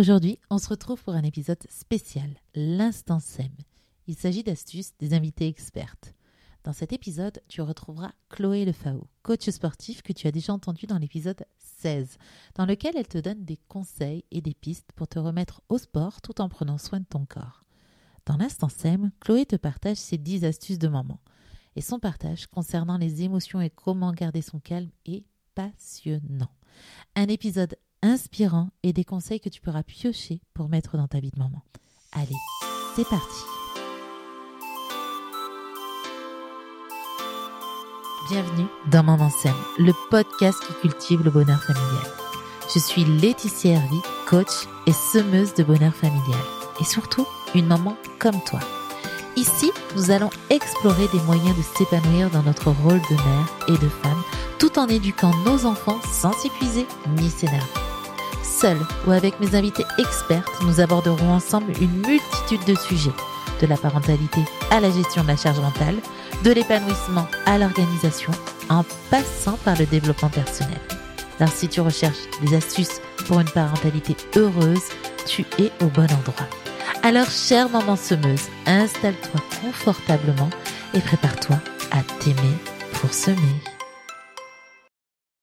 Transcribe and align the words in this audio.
Aujourd'hui, 0.00 0.38
on 0.48 0.56
se 0.56 0.70
retrouve 0.70 1.04
pour 1.04 1.12
un 1.12 1.24
épisode 1.24 1.62
spécial, 1.68 2.30
l'instant 2.54 3.20
SEM. 3.20 3.52
Il 4.06 4.16
s'agit 4.16 4.42
d'astuces 4.42 4.94
des 4.98 5.12
invités 5.12 5.46
expertes. 5.46 6.14
Dans 6.64 6.72
cet 6.72 6.94
épisode, 6.94 7.42
tu 7.48 7.60
retrouveras 7.60 8.12
Chloé 8.30 8.64
Lefao, 8.64 9.08
coach 9.22 9.50
sportif 9.50 10.00
que 10.00 10.14
tu 10.14 10.26
as 10.26 10.32
déjà 10.32 10.54
entendu 10.54 10.86
dans 10.86 10.96
l'épisode 10.96 11.44
16, 11.58 12.16
dans 12.54 12.64
lequel 12.64 12.96
elle 12.96 13.08
te 13.08 13.18
donne 13.18 13.44
des 13.44 13.58
conseils 13.68 14.24
et 14.30 14.40
des 14.40 14.54
pistes 14.54 14.90
pour 14.96 15.06
te 15.06 15.18
remettre 15.18 15.60
au 15.68 15.76
sport 15.76 16.22
tout 16.22 16.40
en 16.40 16.48
prenant 16.48 16.78
soin 16.78 17.00
de 17.00 17.04
ton 17.04 17.26
corps. 17.26 17.64
Dans 18.24 18.38
l'instant 18.38 18.70
SEM, 18.70 19.10
Chloé 19.20 19.44
te 19.44 19.56
partage 19.56 19.98
ses 19.98 20.16
10 20.16 20.46
astuces 20.46 20.78
de 20.78 20.88
moment. 20.88 21.20
Et 21.76 21.82
son 21.82 21.98
partage 21.98 22.46
concernant 22.46 22.96
les 22.96 23.22
émotions 23.22 23.60
et 23.60 23.68
comment 23.68 24.14
garder 24.14 24.40
son 24.40 24.60
calme 24.60 24.88
est 25.04 25.26
passionnant. 25.54 26.54
Un 27.16 27.26
épisode 27.26 27.76
inspirant 28.02 28.70
et 28.82 28.92
des 28.92 29.04
conseils 29.04 29.40
que 29.40 29.48
tu 29.48 29.60
pourras 29.60 29.82
piocher 29.82 30.40
pour 30.54 30.68
mettre 30.68 30.96
dans 30.96 31.08
ta 31.08 31.20
vie 31.20 31.30
de 31.30 31.38
maman. 31.38 31.62
Allez, 32.12 32.36
c'est 32.96 33.08
parti 33.08 33.44
Bienvenue 38.30 38.66
dans 38.90 39.02
Maman 39.02 39.30
Sème, 39.30 39.52
le 39.78 39.92
podcast 40.08 40.58
qui 40.64 40.72
cultive 40.74 41.22
le 41.22 41.30
bonheur 41.30 41.62
familial. 41.62 42.06
Je 42.72 42.78
suis 42.78 43.04
Laetitia 43.04 43.72
Hervy, 43.72 44.00
coach 44.28 44.68
et 44.86 44.92
semeuse 44.92 45.54
de 45.54 45.64
bonheur 45.64 45.94
familial. 45.94 46.40
Et 46.80 46.84
surtout, 46.84 47.26
une 47.56 47.66
maman 47.66 47.96
comme 48.20 48.40
toi. 48.44 48.60
Ici, 49.36 49.72
nous 49.96 50.10
allons 50.12 50.30
explorer 50.50 51.08
des 51.08 51.20
moyens 51.22 51.56
de 51.56 51.62
s'épanouir 51.62 52.30
dans 52.30 52.42
notre 52.42 52.70
rôle 52.70 53.00
de 53.10 53.14
mère 53.14 53.56
et 53.68 53.84
de 53.84 53.88
femme, 53.88 54.22
tout 54.58 54.78
en 54.78 54.86
éduquant 54.86 55.32
nos 55.44 55.66
enfants 55.66 56.00
sans 56.12 56.32
s'épuiser 56.32 56.86
ni 57.16 57.30
s'énerver. 57.30 57.79
Seule 58.60 58.80
ou 59.06 59.12
avec 59.12 59.40
mes 59.40 59.54
invités 59.54 59.86
expertes, 59.96 60.52
nous 60.62 60.80
aborderons 60.80 61.32
ensemble 61.32 61.72
une 61.80 62.06
multitude 62.06 62.62
de 62.66 62.74
sujets, 62.74 63.14
de 63.60 63.66
la 63.66 63.78
parentalité 63.78 64.40
à 64.70 64.80
la 64.80 64.90
gestion 64.90 65.22
de 65.22 65.28
la 65.28 65.36
charge 65.36 65.60
mentale, 65.60 65.96
de 66.44 66.50
l'épanouissement 66.50 67.26
à 67.46 67.56
l'organisation, 67.56 68.32
en 68.68 68.84
passant 69.10 69.56
par 69.64 69.78
le 69.78 69.86
développement 69.86 70.28
personnel. 70.28 70.78
Alors 71.38 71.52
si 71.52 71.68
tu 71.68 71.80
recherches 71.80 72.28
des 72.42 72.54
astuces 72.54 73.00
pour 73.26 73.40
une 73.40 73.48
parentalité 73.48 74.14
heureuse, 74.36 74.84
tu 75.26 75.46
es 75.58 75.72
au 75.82 75.86
bon 75.86 76.02
endroit. 76.02 76.46
Alors 77.02 77.30
chère 77.30 77.70
maman 77.70 77.96
semeuse, 77.96 78.48
installe-toi 78.66 79.40
confortablement 79.62 80.50
et 80.92 81.00
prépare-toi 81.00 81.56
à 81.92 82.02
t'aimer 82.22 82.58
pour 82.92 83.14
semer. 83.14 83.69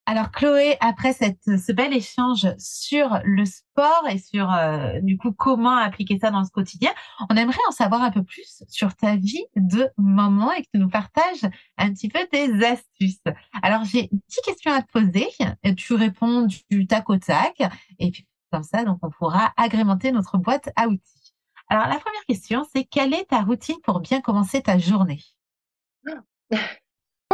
Alors 0.09 0.31
Chloé, 0.31 0.77
après 0.79 1.11
ce 1.11 1.71
bel 1.73 1.93
échange 1.93 2.47
sur 2.57 3.19
le 3.25 3.43
sport 3.43 4.07
et 4.09 4.17
sur 4.17 4.49
euh, 4.53 5.01
du 5.01 5.17
coup 5.17 5.33
comment 5.33 5.75
appliquer 5.75 6.17
ça 6.17 6.31
dans 6.31 6.45
ce 6.45 6.49
quotidien, 6.49 6.93
on 7.29 7.35
aimerait 7.35 7.59
en 7.67 7.73
savoir 7.73 8.01
un 8.01 8.11
peu 8.11 8.23
plus 8.23 8.63
sur 8.69 8.95
ta 8.95 9.17
vie 9.17 9.43
de 9.57 9.89
maman 9.97 10.53
et 10.53 10.61
que 10.61 10.67
tu 10.73 10.79
nous 10.79 10.87
partages 10.87 11.43
un 11.77 11.91
petit 11.91 12.07
peu 12.07 12.25
tes 12.31 12.49
astuces. 12.65 13.19
Alors 13.61 13.83
j'ai 13.83 14.07
10 14.09 14.41
questions 14.45 14.71
à 14.71 14.81
te 14.81 14.89
poser, 14.89 15.27
et 15.63 15.75
tu 15.75 15.93
réponds 15.93 16.47
du 16.69 16.87
tac 16.87 17.09
au 17.09 17.17
tac 17.17 17.61
et 17.99 18.09
puis 18.09 18.25
comme 18.49 18.63
ça 18.63 18.85
donc 18.85 18.99
on 19.01 19.09
pourra 19.09 19.51
agrémenter 19.57 20.13
notre 20.13 20.37
boîte 20.37 20.69
à 20.77 20.87
outils. 20.87 21.33
Alors 21.67 21.89
la 21.89 21.99
première 21.99 22.25
question 22.29 22.65
c'est 22.73 22.85
quelle 22.85 23.13
est 23.13 23.25
ta 23.25 23.41
routine 23.41 23.81
pour 23.83 23.99
bien 23.99 24.21
commencer 24.21 24.61
ta 24.61 24.77
journée? 24.77 25.19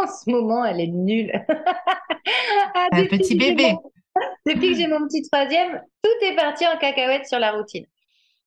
En 0.04 0.08
ce 0.08 0.30
moment, 0.30 0.66
elle 0.66 0.82
est 0.82 0.88
nulle. 0.88 1.32
ah, 2.76 2.88
un 2.92 3.06
petit 3.06 3.36
bébé. 3.36 3.76
Depuis 4.46 4.72
que 4.72 4.78
j'ai 4.78 4.88
mon 4.88 5.08
petit 5.08 5.24
troisième, 5.24 5.82
tout 6.04 6.26
est 6.26 6.36
parti 6.36 6.66
en 6.68 6.78
cacahuète 6.78 7.28
sur 7.28 7.40
la 7.40 7.52
routine. 7.52 7.86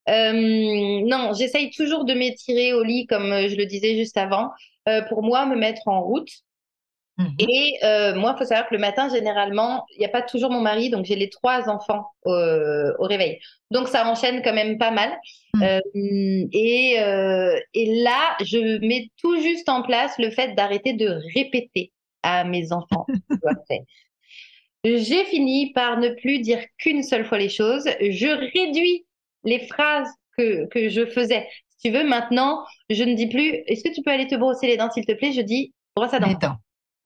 Euh, 0.09 1.03
non, 1.05 1.33
j'essaye 1.33 1.71
toujours 1.71 2.05
de 2.05 2.15
m'étirer 2.15 2.73
au 2.75 2.83
lit, 2.83 3.07
comme 3.07 3.33
euh, 3.33 3.49
je 3.49 3.57
le 3.57 3.67
disais 3.67 3.97
juste 3.97 4.17
avant, 4.17 4.51
euh, 4.89 5.03
pour 5.09 5.23
moi, 5.23 5.47
me 5.47 5.57
mettre 5.57 5.89
en 5.89 6.03
route. 6.03 6.29
Mhm. 7.19 7.35
Et 7.39 7.79
euh, 7.83 8.15
moi, 8.15 8.35
il 8.35 8.39
faut 8.39 8.45
savoir 8.45 8.69
que 8.69 8.75
le 8.75 8.81
matin, 8.81 9.09
généralement, 9.09 9.87
il 9.95 9.99
n'y 10.01 10.05
a 10.05 10.11
pas 10.11 10.23
toujours 10.23 10.51
mon 10.51 10.61
mari, 10.61 10.91
donc 10.91 11.07
j'ai 11.07 11.17
les 11.17 11.31
trois 11.31 11.69
enfants 11.69 12.11
au 12.25 13.05
réveil. 13.05 13.39
Donc 13.71 13.89
ça 13.89 14.07
enchaîne 14.09 14.43
quand 14.43 14.53
même 14.53 14.79
pas 14.79 14.91
mal. 14.91 15.17
Mhm. 15.55 15.63
Euh, 15.63 15.81
et, 16.53 16.97
euh, 17.01 17.59
et 17.75 18.03
là, 18.03 18.37
je 18.45 18.79
mets 18.87 19.11
tout 19.21 19.41
juste 19.41 19.69
en 19.69 19.83
place 19.83 20.15
le 20.19 20.31
fait 20.31 20.55
d'arrêter 20.55 20.93
de 20.93 21.19
répéter 21.35 21.93
à 22.23 22.45
mes 22.45 22.73
enfants. 22.73 23.07
j'ai 24.85 25.25
fini 25.25 25.73
par 25.73 25.99
ne 25.99 26.11
plus 26.11 26.41
dire 26.41 26.61
qu'une 26.79 27.03
seule 27.03 27.25
fois 27.25 27.39
les 27.39 27.49
choses. 27.49 27.85
Je 28.01 28.29
réduis 28.53 29.07
les 29.45 29.61
phrases 29.61 30.09
que, 30.37 30.67
que 30.67 30.89
je 30.89 31.07
faisais. 31.07 31.49
Si 31.69 31.89
tu 31.89 31.97
veux, 31.97 32.05
maintenant, 32.05 32.65
je 32.91 33.05
ne 33.05 33.15
dis 33.15 33.27
plus 33.27 33.63
Est-ce 33.67 33.83
que 33.83 33.95
tu 33.95 34.03
peux 34.03 34.11
aller 34.11 34.27
te 34.27 34.35
brosser 34.35 34.67
les 34.67 34.77
dents, 34.77 34.91
s'il 34.91 35.07
te 35.07 35.13
plaît? 35.13 35.33
Je 35.33 35.41
dis 35.41 35.73
Brosse 35.95 36.13
à 36.13 36.21
dents. 36.21 36.57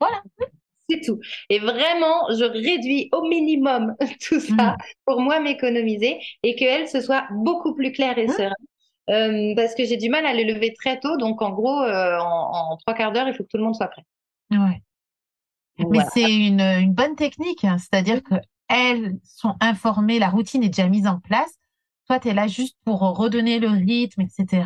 Voilà, 0.01 0.23
c'est 0.89 1.01
tout. 1.01 1.21
Et 1.49 1.59
vraiment, 1.59 2.29
je 2.31 2.45
réduis 2.45 3.09
au 3.13 3.23
minimum 3.29 3.95
tout 4.27 4.41
ça 4.41 4.55
mm. 4.55 4.77
pour 5.05 5.21
moi 5.21 5.41
m'économiser 5.41 6.21
et 6.43 6.55
qu'elle 6.55 6.89
se 6.89 7.01
soit 7.01 7.27
beaucoup 7.31 7.75
plus 7.75 7.93
claire 7.93 8.19
et 8.19 8.27
mm. 8.27 8.33
sereine. 8.33 8.55
Euh, 9.09 9.55
parce 9.57 9.75
que 9.75 9.85
j'ai 9.85 9.97
du 9.97 10.09
mal 10.09 10.25
à 10.25 10.33
les 10.33 10.45
lever 10.45 10.73
très 10.73 11.01
tôt, 11.01 11.17
donc 11.17 11.43
en 11.43 11.51
gros, 11.51 11.83
euh, 11.83 12.19
en, 12.21 12.77
trois 12.77 12.95
quarts 12.95 13.13
d'heure, 13.13 13.27
il 13.27 13.35
faut 13.35 13.43
que 13.43 13.49
tout 13.49 13.57
le 13.57 13.65
monde 13.65 13.75
soit 13.75 13.89
prêt. 13.89 14.05
Ouais. 14.51 14.83
Mais 15.79 16.01
c'est 16.13 16.31
une, 16.31 16.61
une, 16.61 16.93
bonne 16.93 17.17
technique, 17.17 17.65
hein. 17.65 17.79
c'est-à-dire 17.79 18.21
qu'elles 18.23 19.19
sont 19.25 19.57
informées, 19.61 20.19
la 20.19 20.29
routine 20.29 20.63
est 20.63 20.69
déjà 20.69 20.89
mise 20.89 21.07
en 21.07 21.19
place. 21.19 21.53
Toi, 22.07 22.21
tu 22.21 22.29
es 22.29 22.35
là 22.35 22.47
juste 22.47 22.77
pour 22.85 23.01
redonner 23.01 23.59
le 23.59 23.69
rythme, 23.69 24.21
etc. 24.21 24.65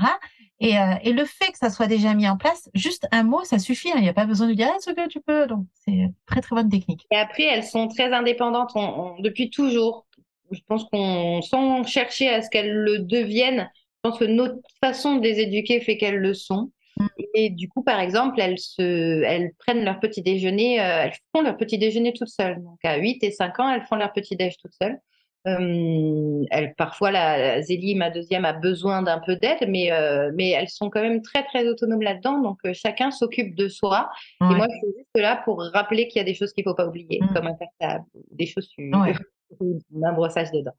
Euh, 0.62 0.94
et, 1.02 1.12
le 1.12 1.24
fait 1.24 1.50
que 1.50 1.58
ça 1.58 1.70
soit 1.70 1.86
déjà 1.86 2.14
mis 2.14 2.28
en 2.28 2.36
place, 2.36 2.70
juste 2.74 3.06
un 3.10 3.24
mot, 3.24 3.44
ça 3.44 3.58
suffit. 3.58 3.90
Hein. 3.90 3.96
Il 3.96 4.02
n'y 4.02 4.08
a 4.08 4.14
pas 4.14 4.26
besoin 4.26 4.48
de 4.48 4.54
dire 4.54 4.70
ce 4.80 4.90
que 4.90 5.08
tu 5.08 5.20
peux. 5.20 5.46
Donc, 5.46 5.66
c'est 5.84 6.12
très, 6.26 6.40
très 6.40 6.54
bonne 6.54 6.68
technique. 6.68 7.06
Et 7.10 7.16
après, 7.16 7.44
elles 7.44 7.64
sont 7.64 7.88
très 7.88 8.12
indépendantes 8.12 8.72
depuis 9.20 9.50
toujours. 9.50 10.06
Je 10.50 10.60
pense 10.66 10.84
qu'on, 10.84 11.42
sans 11.42 11.84
chercher 11.84 12.28
à 12.28 12.42
ce 12.42 12.50
qu'elles 12.50 12.72
le 12.72 13.00
deviennent, 13.00 13.68
je 13.74 14.10
pense 14.10 14.18
que 14.18 14.24
notre 14.24 14.58
façon 14.82 15.16
de 15.16 15.22
les 15.22 15.40
éduquer 15.40 15.80
fait 15.80 15.96
qu'elles 15.96 16.18
le 16.18 16.34
sont. 16.34 16.70
Mm. 16.98 17.06
Et 17.34 17.50
du 17.50 17.68
coup, 17.68 17.82
par 17.82 17.98
exemple, 17.98 18.40
elles, 18.40 18.58
se, 18.58 19.22
elles 19.22 19.52
prennent 19.58 19.84
leur 19.84 19.98
petit 19.98 20.22
déjeuner, 20.22 20.80
euh, 20.80 21.04
elles 21.04 21.14
font 21.34 21.42
leur 21.42 21.56
petit 21.56 21.78
déjeuner 21.78 22.12
toutes 22.12 22.28
seules. 22.28 22.62
Donc, 22.62 22.78
à 22.84 22.96
8 22.96 23.24
et 23.24 23.32
5 23.32 23.58
ans, 23.60 23.70
elles 23.70 23.84
font 23.86 23.96
leur 23.96 24.12
petit 24.12 24.36
déj 24.36 24.56
toutes 24.58 24.74
seules. 24.80 24.98
Euh, 25.46 26.44
elle, 26.50 26.74
parfois, 26.74 27.10
la, 27.10 27.60
Zélie, 27.60 27.94
ma 27.94 28.10
deuxième, 28.10 28.44
a 28.44 28.52
besoin 28.52 29.02
d'un 29.02 29.18
peu 29.18 29.36
d'aide, 29.36 29.68
mais, 29.68 29.92
euh, 29.92 30.32
mais 30.34 30.50
elles 30.50 30.70
sont 30.70 30.88
quand 30.88 31.02
même 31.02 31.20
très, 31.20 31.44
très 31.44 31.68
autonomes 31.68 32.02
là-dedans. 32.02 32.40
Donc, 32.40 32.58
euh, 32.64 32.72
chacun 32.72 33.10
s'occupe 33.10 33.54
de 33.54 33.68
soi. 33.68 34.10
Et 34.40 34.54
moi, 34.54 34.66
je 34.70 34.78
suis 34.78 34.98
juste 34.98 35.16
là 35.16 35.42
pour 35.44 35.62
rappeler 35.72 36.08
qu'il 36.08 36.18
y 36.18 36.22
a 36.22 36.24
des 36.24 36.34
choses 36.34 36.52
qu'il 36.52 36.64
ne 36.64 36.70
faut 36.70 36.74
pas 36.74 36.86
oublier, 36.86 37.20
mmh. 37.22 37.34
comme 37.34 37.46
un 37.46 37.54
cartable, 37.54 38.04
des 38.30 38.46
chaussures, 38.46 38.80
un 40.04 40.12
brossage 40.12 40.50
de 40.52 40.62
dents. 40.62 40.76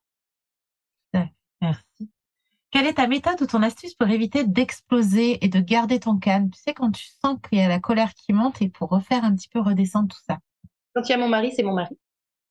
Merci. 1.62 2.12
Quelle 2.72 2.88
est 2.88 2.96
ta 2.96 3.08
méthode 3.08 3.42
ou 3.42 3.48
ton 3.48 3.64
astuce 3.64 3.96
pour 3.96 4.10
éviter 4.10 4.44
d'exploser 4.44 5.44
et 5.44 5.48
de 5.48 5.60
garder 5.62 6.00
ton 6.00 6.18
calme? 6.18 6.50
Tu 6.52 6.60
sais, 6.60 6.74
quand 6.74 6.92
tu 6.92 7.06
sens 7.06 7.38
qu'il 7.42 7.60
y 7.60 7.62
a 7.62 7.70
la 7.70 7.80
colère 7.80 8.14
qui 8.14 8.34
monte 8.34 8.62
et 8.62 8.68
pour 8.68 8.90
refaire 8.90 9.24
un 9.24 9.34
petit 9.34 9.48
peu 9.48 9.62
redescendre 9.62 10.10
tout 10.10 10.22
ça. 10.28 10.40
Quand 10.94 11.08
il 11.08 11.12
y 11.12 11.16
a 11.16 11.18
mon 11.18 11.30
mari, 11.30 11.54
c'est 11.56 11.64
mon 11.64 11.74
mari. 11.74 11.98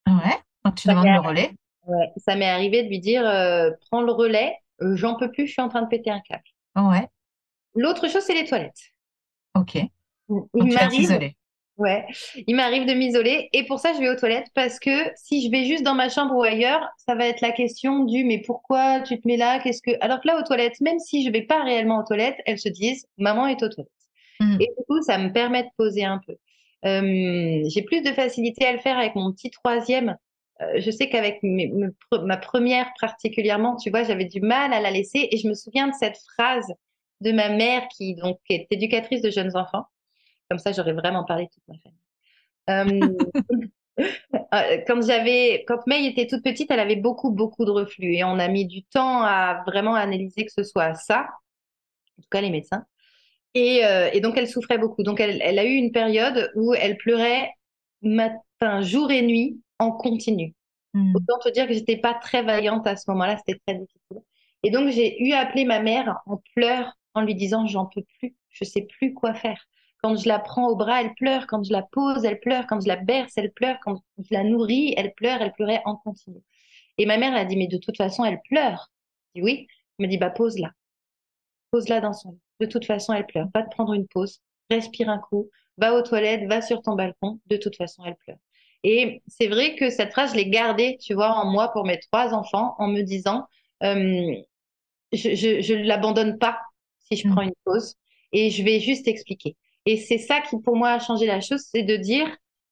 Ouais, 0.06 0.38
quand 0.64 0.72
tu 0.72 0.88
demandes 0.88 1.06
le 1.06 1.20
relais. 1.20 1.54
Ouais, 1.86 2.10
ça 2.16 2.36
m'est 2.36 2.48
arrivé 2.48 2.82
de 2.82 2.88
lui 2.88 3.00
dire 3.00 3.26
euh, 3.26 3.70
prends 3.90 4.02
le 4.02 4.12
relais, 4.12 4.56
euh, 4.82 4.96
j'en 4.96 5.16
peux 5.16 5.30
plus, 5.30 5.46
je 5.46 5.52
suis 5.52 5.62
en 5.62 5.68
train 5.68 5.82
de 5.82 5.88
péter 5.88 6.10
un 6.10 6.20
câble. 6.20 6.42
Ouais. 6.76 7.08
L'autre 7.74 8.08
chose, 8.08 8.22
c'est 8.22 8.34
les 8.34 8.46
toilettes. 8.46 8.92
Ok. 9.54 9.76
Il 10.28 10.72
m'arrive. 10.72 11.34
Ouais, 11.76 12.06
il 12.46 12.54
m'arrive 12.54 12.86
de 12.86 12.94
m'isoler 12.94 13.48
et 13.52 13.66
pour 13.66 13.80
ça 13.80 13.92
je 13.94 13.98
vais 13.98 14.08
aux 14.08 14.14
toilettes 14.14 14.46
parce 14.54 14.78
que 14.78 15.10
si 15.16 15.44
je 15.44 15.50
vais 15.50 15.64
juste 15.64 15.82
dans 15.82 15.96
ma 15.96 16.08
chambre 16.08 16.36
ou 16.36 16.42
ailleurs, 16.44 16.88
ça 16.98 17.16
va 17.16 17.26
être 17.26 17.40
la 17.40 17.50
question 17.50 18.04
du 18.04 18.22
mais 18.22 18.38
pourquoi 18.38 19.00
tu 19.00 19.20
te 19.20 19.26
mets 19.26 19.36
là, 19.36 19.58
qu'est-ce 19.58 19.82
que 19.82 19.90
alors 20.00 20.20
que 20.20 20.28
là 20.28 20.38
aux 20.38 20.44
toilettes, 20.44 20.80
même 20.80 21.00
si 21.00 21.24
je 21.24 21.32
vais 21.32 21.42
pas 21.42 21.64
réellement 21.64 21.98
aux 21.98 22.04
toilettes, 22.04 22.38
elles 22.46 22.60
se 22.60 22.68
disent 22.68 23.08
maman 23.18 23.48
est 23.48 23.60
aux 23.64 23.68
toilettes. 23.68 23.90
Hmm. 24.38 24.54
Et 24.60 24.66
du 24.66 24.84
coup, 24.88 25.02
ça 25.02 25.18
me 25.18 25.32
permet 25.32 25.64
de 25.64 25.68
poser 25.76 26.04
un 26.04 26.20
peu. 26.24 26.36
Euh, 26.84 27.64
j'ai 27.68 27.82
plus 27.82 28.02
de 28.02 28.12
facilité 28.12 28.66
à 28.66 28.72
le 28.72 28.78
faire 28.78 28.96
avec 28.96 29.16
mon 29.16 29.32
petit 29.32 29.50
troisième 29.50 30.16
euh, 30.60 30.80
je 30.80 30.90
sais 30.90 31.08
qu'avec 31.08 31.40
ma 31.42 32.36
première 32.36 32.92
particulièrement, 33.00 33.76
tu 33.76 33.90
vois, 33.90 34.04
j'avais 34.04 34.24
du 34.24 34.40
mal 34.40 34.72
à 34.72 34.80
la 34.80 34.90
laisser 34.90 35.28
et 35.30 35.36
je 35.36 35.48
me 35.48 35.54
souviens 35.54 35.88
de 35.88 35.94
cette 35.98 36.18
phrase 36.18 36.72
de 37.20 37.32
ma 37.32 37.48
mère 37.48 37.88
qui 37.88 38.14
donc 38.14 38.38
est 38.48 38.66
éducatrice 38.70 39.22
de 39.22 39.30
jeunes 39.30 39.56
enfants. 39.56 39.86
Comme 40.48 40.58
ça, 40.58 40.72
j'aurais 40.72 40.92
vraiment 40.92 41.24
parlé 41.24 41.48
toute 41.52 41.62
ma 41.68 41.74
famille. 41.78 41.98
Euh, 42.70 43.64
euh, 44.54 44.78
quand 44.86 45.04
j'avais, 45.04 45.64
quand 45.66 45.86
May 45.86 46.06
était 46.06 46.26
toute 46.28 46.44
petite, 46.44 46.70
elle 46.70 46.80
avait 46.80 46.96
beaucoup, 46.96 47.30
beaucoup 47.30 47.64
de 47.64 47.70
reflux 47.70 48.14
et 48.14 48.22
on 48.22 48.38
a 48.38 48.46
mis 48.48 48.66
du 48.66 48.84
temps 48.84 49.22
à 49.22 49.64
vraiment 49.66 49.94
analyser 49.94 50.44
que 50.44 50.52
ce 50.52 50.62
soit 50.62 50.94
ça, 50.94 51.26
en 52.18 52.22
tout 52.22 52.28
cas 52.30 52.40
les 52.40 52.50
médecins. 52.50 52.84
Et, 53.56 53.82
donc 54.20 54.36
elle 54.36 54.48
souffrait 54.48 54.78
beaucoup. 54.78 55.04
Donc 55.04 55.20
elle, 55.20 55.58
a 55.58 55.64
eu 55.64 55.74
une 55.74 55.92
période 55.92 56.50
où 56.56 56.74
elle 56.74 56.96
pleurait 56.96 57.50
matin, 58.02 58.82
jour 58.82 59.12
et 59.12 59.22
nuit 59.22 59.60
en 59.78 59.92
continu. 59.92 60.54
Mmh. 60.94 61.16
Autant 61.16 61.38
te 61.38 61.48
dire 61.50 61.66
que 61.66 61.74
j'étais 61.74 61.96
pas 61.96 62.14
très 62.14 62.42
vaillante 62.42 62.86
à 62.86 62.96
ce 62.96 63.10
moment-là, 63.10 63.36
c'était 63.38 63.60
très 63.66 63.76
difficile. 63.76 64.22
Et 64.62 64.70
donc, 64.70 64.90
j'ai 64.90 65.22
eu 65.22 65.32
à 65.32 65.40
appeler 65.40 65.64
ma 65.64 65.80
mère 65.80 66.20
en 66.26 66.40
pleurs, 66.54 66.96
en 67.14 67.22
lui 67.22 67.34
disant, 67.34 67.66
j'en 67.66 67.86
peux 67.86 68.04
plus, 68.18 68.34
je 68.50 68.64
sais 68.64 68.82
plus 68.82 69.12
quoi 69.12 69.34
faire. 69.34 69.66
Quand 70.04 70.16
je 70.16 70.28
la 70.28 70.38
prends 70.38 70.68
au 70.68 70.76
bras, 70.76 71.00
elle 71.00 71.14
pleure. 71.14 71.46
Quand 71.46 71.64
je 71.64 71.72
la 71.72 71.80
pose, 71.80 72.26
elle 72.26 72.38
pleure. 72.38 72.66
Quand 72.66 72.78
je 72.78 72.88
la 72.88 72.96
berce, 72.96 73.32
elle 73.38 73.50
pleure. 73.50 73.78
Quand 73.82 74.02
je 74.18 74.34
la 74.34 74.44
nourris, 74.44 74.92
elle 74.98 75.14
pleure. 75.14 75.40
Elle 75.40 75.52
pleurait 75.52 75.80
en 75.86 75.96
continu. 75.96 76.42
Et 76.98 77.06
ma 77.06 77.16
mère 77.16 77.34
a 77.34 77.46
dit, 77.46 77.56
mais 77.56 77.68
de 77.68 77.78
toute 77.78 77.96
façon, 77.96 78.22
elle 78.22 78.38
pleure. 78.42 78.90
Je 79.34 79.40
dis 79.40 79.44
oui. 79.44 79.66
Elle 79.98 80.06
me 80.06 80.10
dit, 80.10 80.18
bah 80.18 80.28
pose-la. 80.28 80.72
Pose-la 81.70 82.02
dans 82.02 82.12
son 82.12 82.32
lit. 82.32 82.40
De 82.60 82.66
toute 82.66 82.84
façon, 82.84 83.14
elle 83.14 83.24
pleure. 83.24 83.48
Va 83.54 83.62
te 83.62 83.70
prendre 83.70 83.94
une 83.94 84.06
pause. 84.06 84.42
Respire 84.70 85.08
un 85.08 85.18
coup. 85.18 85.48
Va 85.78 85.94
aux 85.94 86.02
toilettes. 86.02 86.46
Va 86.50 86.60
sur 86.60 86.82
ton 86.82 86.96
balcon. 86.96 87.40
De 87.46 87.56
toute 87.56 87.76
façon, 87.76 88.04
elle 88.04 88.16
pleure. 88.16 88.36
Et 88.84 89.22
c'est 89.26 89.48
vrai 89.48 89.76
que 89.76 89.90
cette 89.90 90.12
phrase, 90.12 90.32
je 90.32 90.36
l'ai 90.36 90.48
gardée, 90.48 90.98
tu 91.00 91.14
vois, 91.14 91.30
en 91.30 91.50
moi 91.50 91.72
pour 91.72 91.84
mes 91.84 91.98
trois 91.98 92.34
enfants, 92.34 92.74
en 92.78 92.88
me 92.88 93.00
disant, 93.00 93.46
euh, 93.82 94.34
je 95.12 95.74
ne 95.74 95.84
l'abandonne 95.84 96.38
pas 96.38 96.60
si 97.10 97.16
je 97.16 97.26
mmh. 97.26 97.30
prends 97.32 97.42
une 97.42 97.54
pause 97.64 97.94
et 98.32 98.50
je 98.50 98.62
vais 98.62 98.80
juste 98.80 99.08
expliquer. 99.08 99.56
Et 99.86 99.96
c'est 99.96 100.18
ça 100.18 100.40
qui, 100.40 100.60
pour 100.60 100.76
moi, 100.76 100.90
a 100.90 100.98
changé 100.98 101.26
la 101.26 101.40
chose, 101.40 101.62
c'est 101.70 101.82
de 101.82 101.96
dire, 101.96 102.26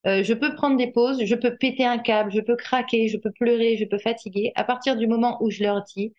euh, 0.05 0.23
je 0.23 0.33
peux 0.33 0.53
prendre 0.55 0.77
des 0.77 0.91
pauses, 0.91 1.23
je 1.23 1.35
peux 1.35 1.57
péter 1.57 1.85
un 1.85 1.97
câble, 1.97 2.31
je 2.31 2.41
peux 2.41 2.55
craquer, 2.55 3.07
je 3.07 3.17
peux 3.17 3.31
pleurer, 3.31 3.77
je 3.77 3.85
peux 3.85 3.99
fatiguer. 3.99 4.51
À 4.55 4.63
partir 4.63 4.95
du 4.95 5.07
moment 5.07 5.37
où 5.41 5.49
je 5.49 5.63
leur 5.63 5.83
dis, 5.83 6.13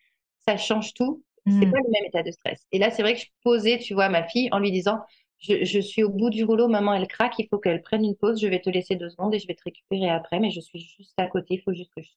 ça 0.47 0.57
change 0.57 0.93
tout. 0.93 1.23
C'est 1.47 1.53
hmm. 1.53 1.71
pas 1.71 1.77
le 1.77 1.91
même 1.91 2.05
état 2.07 2.23
de 2.23 2.31
stress. 2.31 2.65
Et 2.71 2.79
là, 2.79 2.89
c'est 2.89 3.03
vrai 3.03 3.13
que 3.13 3.19
je 3.19 3.27
posais, 3.43 3.77
tu 3.77 3.93
vois, 3.93 4.09
ma 4.09 4.23
fille 4.23 4.49
en 4.51 4.57
lui 4.57 4.71
disant, 4.71 4.99
je, 5.47 5.79
suis 5.79 6.03
au 6.03 6.09
bout 6.09 6.29
du 6.29 6.43
rouleau, 6.43 6.67
maman, 6.67 6.93
elle 6.93 7.07
craque, 7.07 7.35
il 7.39 7.47
faut 7.47 7.57
qu'elle 7.57 7.81
prenne 7.81 8.03
une 8.03 8.15
pause, 8.15 8.41
je 8.41 8.47
vais 8.47 8.59
te 8.59 8.69
laisser 8.69 8.95
deux 8.95 9.09
secondes 9.09 9.33
et 9.33 9.39
je 9.39 9.47
vais 9.47 9.55
te 9.55 9.63
récupérer 9.63 10.09
après, 10.09 10.39
mais 10.39 10.51
je 10.51 10.59
suis 10.59 10.79
juste 10.79 11.13
à 11.17 11.27
côté, 11.27 11.55
il 11.55 11.61
faut 11.61 11.73
juste 11.73 11.91
que 11.95 12.01
je 12.01 12.09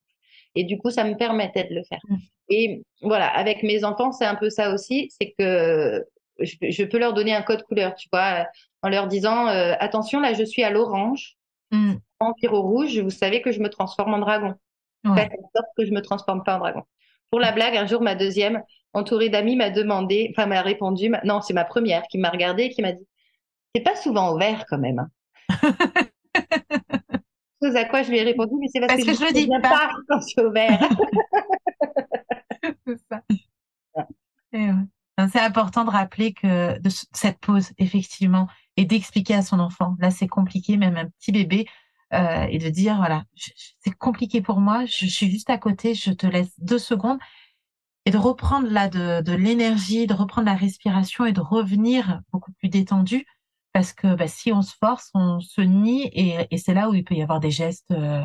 Et 0.55 0.65
du 0.65 0.79
coup, 0.79 0.91
ça 0.91 1.05
me 1.05 1.17
permettait 1.17 1.65
de 1.65 1.75
le 1.75 1.83
faire. 1.85 2.01
Hmm. 2.09 2.17
Et 2.49 2.83
voilà, 3.03 3.29
avec 3.29 3.63
mes 3.63 3.85
enfants, 3.85 4.13
c'est 4.13 4.25
un 4.25 4.35
peu 4.35 4.51
ça 4.51 4.73
aussi, 4.73 5.11
c'est 5.11 5.35
que 5.39 6.05
je, 6.41 6.85
peux 6.85 6.99
leur 6.99 7.15
donner 7.15 7.35
un 7.35 7.43
code 7.43 7.63
couleur, 7.65 7.95
tu 7.95 8.09
vois, 8.13 8.47
en 8.83 8.89
leur 8.89 9.09
disant 9.09 9.49
euh, 9.49 9.75
attention, 9.81 10.21
là, 10.21 10.35
je 10.35 10.45
suis 10.45 10.63
à 10.63 10.71
l'orange, 10.71 11.37
mm. 11.71 11.95
empire 12.21 12.53
au 12.53 12.63
rouge, 12.63 12.99
vous 12.99 13.11
savez 13.11 13.43
que 13.43 13.53
je 13.53 13.61
me 13.61 13.69
transforme 13.69 14.15
en 14.15 14.19
dragon. 14.19 14.55
Faites 15.15 15.33
en 15.33 15.51
sorte 15.55 15.69
que 15.77 15.87
je 15.87 15.93
me 15.93 16.03
transforme 16.03 16.43
pas 16.43 16.57
en 16.57 16.59
dragon. 16.59 16.83
Pour 17.31 17.41
la 17.41 17.53
blague, 17.53 17.77
un 17.77 17.87
jour, 17.87 18.03
ma 18.03 18.15
deuxième, 18.15 18.63
entourée 18.93 19.29
d'amis, 19.29 19.57
m'a 19.57 19.71
demandé, 19.71 20.29
enfin, 20.31 20.47
m'a 20.47 20.61
répondu, 20.61 21.11
non, 21.25 21.41
c'est 21.41 21.55
ma 21.55 21.65
première 21.65 22.03
qui 22.09 22.19
m'a 22.19 22.31
regardé 22.31 22.65
et 22.65 22.69
qui 22.71 22.83
m'a 22.83 22.93
dit 22.93 23.07
c'est 23.75 23.83
pas 23.83 23.97
souvent 23.97 24.31
au 24.31 24.39
vert 24.39 24.65
quand 24.69 24.79
même. 24.79 24.99
Hein. 24.99 25.11
Chose 27.63 27.75
à 27.75 27.85
quoi 27.85 28.03
je 28.03 28.11
lui 28.11 28.19
ai 28.19 28.23
répondu, 28.23 28.53
mais 28.61 28.69
c'est 28.73 28.81
parce, 28.81 28.95
que, 28.95 29.15
je, 29.15 29.25
ne 29.25 29.33
dis 29.33 29.49
pas. 29.49 29.61
pas 29.61 29.91
quand 30.09 30.21
c'est 30.21 30.43
au 30.43 30.53
vert. 30.53 30.79
c'est 32.87 32.99
ça. 33.11 33.23
Ouais. 34.53 34.71
C'est 35.33 35.41
important 35.41 35.85
de 35.85 35.91
rappeler 35.91 36.33
que 36.33 36.79
de 36.79 36.91
cette 37.13 37.41
pause, 37.41 37.73
effectivement, 37.79 38.47
et 38.77 38.85
d'expliquer 38.85 39.35
à 39.35 39.43
son 39.43 39.59
enfant. 39.59 39.97
Là, 39.99 40.13
c'est 40.13 40.29
compliqué, 40.29 40.77
même 40.77 40.97
un 40.97 41.07
petit 41.07 41.33
bébé, 41.33 41.67
euh, 42.15 42.47
et 42.49 42.59
de 42.59 42.69
dire 42.69 42.97
voilà, 42.97 43.25
c'est 43.81 43.97
compliqué 43.99 44.41
pour 44.41 44.61
moi, 44.61 44.85
je, 44.87 45.07
suis 45.07 45.29
juste 45.29 45.51
à 45.51 45.59
côté, 45.59 45.95
je 45.95 46.13
te 46.13 46.27
laisse 46.27 46.53
deux 46.59 46.79
secondes, 46.79 47.19
et 48.07 48.13
de 48.13 48.17
reprendre 48.17 48.69
là 48.69 48.89
de, 48.89 49.21
de 49.21 49.33
l'énergie, 49.33 50.07
de 50.07 50.15
reprendre 50.15 50.47
la 50.47 50.55
respiration 50.55 51.27
et 51.27 51.33
de 51.33 51.41
revenir 51.41 52.21
beaucoup 52.33 52.53
plus 52.53 52.69
détendu, 52.69 53.27
parce 53.79 53.93
que 53.93 54.17
bah, 54.17 54.27
si 54.27 54.51
on 54.51 54.61
se 54.61 54.75
force, 54.75 55.09
on 55.15 55.39
se 55.39 55.61
nie, 55.61 56.11
et, 56.13 56.35
et 56.51 56.59
c'est 56.59 56.75
là 56.75 56.91
où 56.91 56.95
il 56.95 57.05
peut 57.05 57.15
y 57.15 57.23
avoir 57.23 57.39
des 57.39 57.53
gestes 57.53 57.93
euh, 57.93 58.25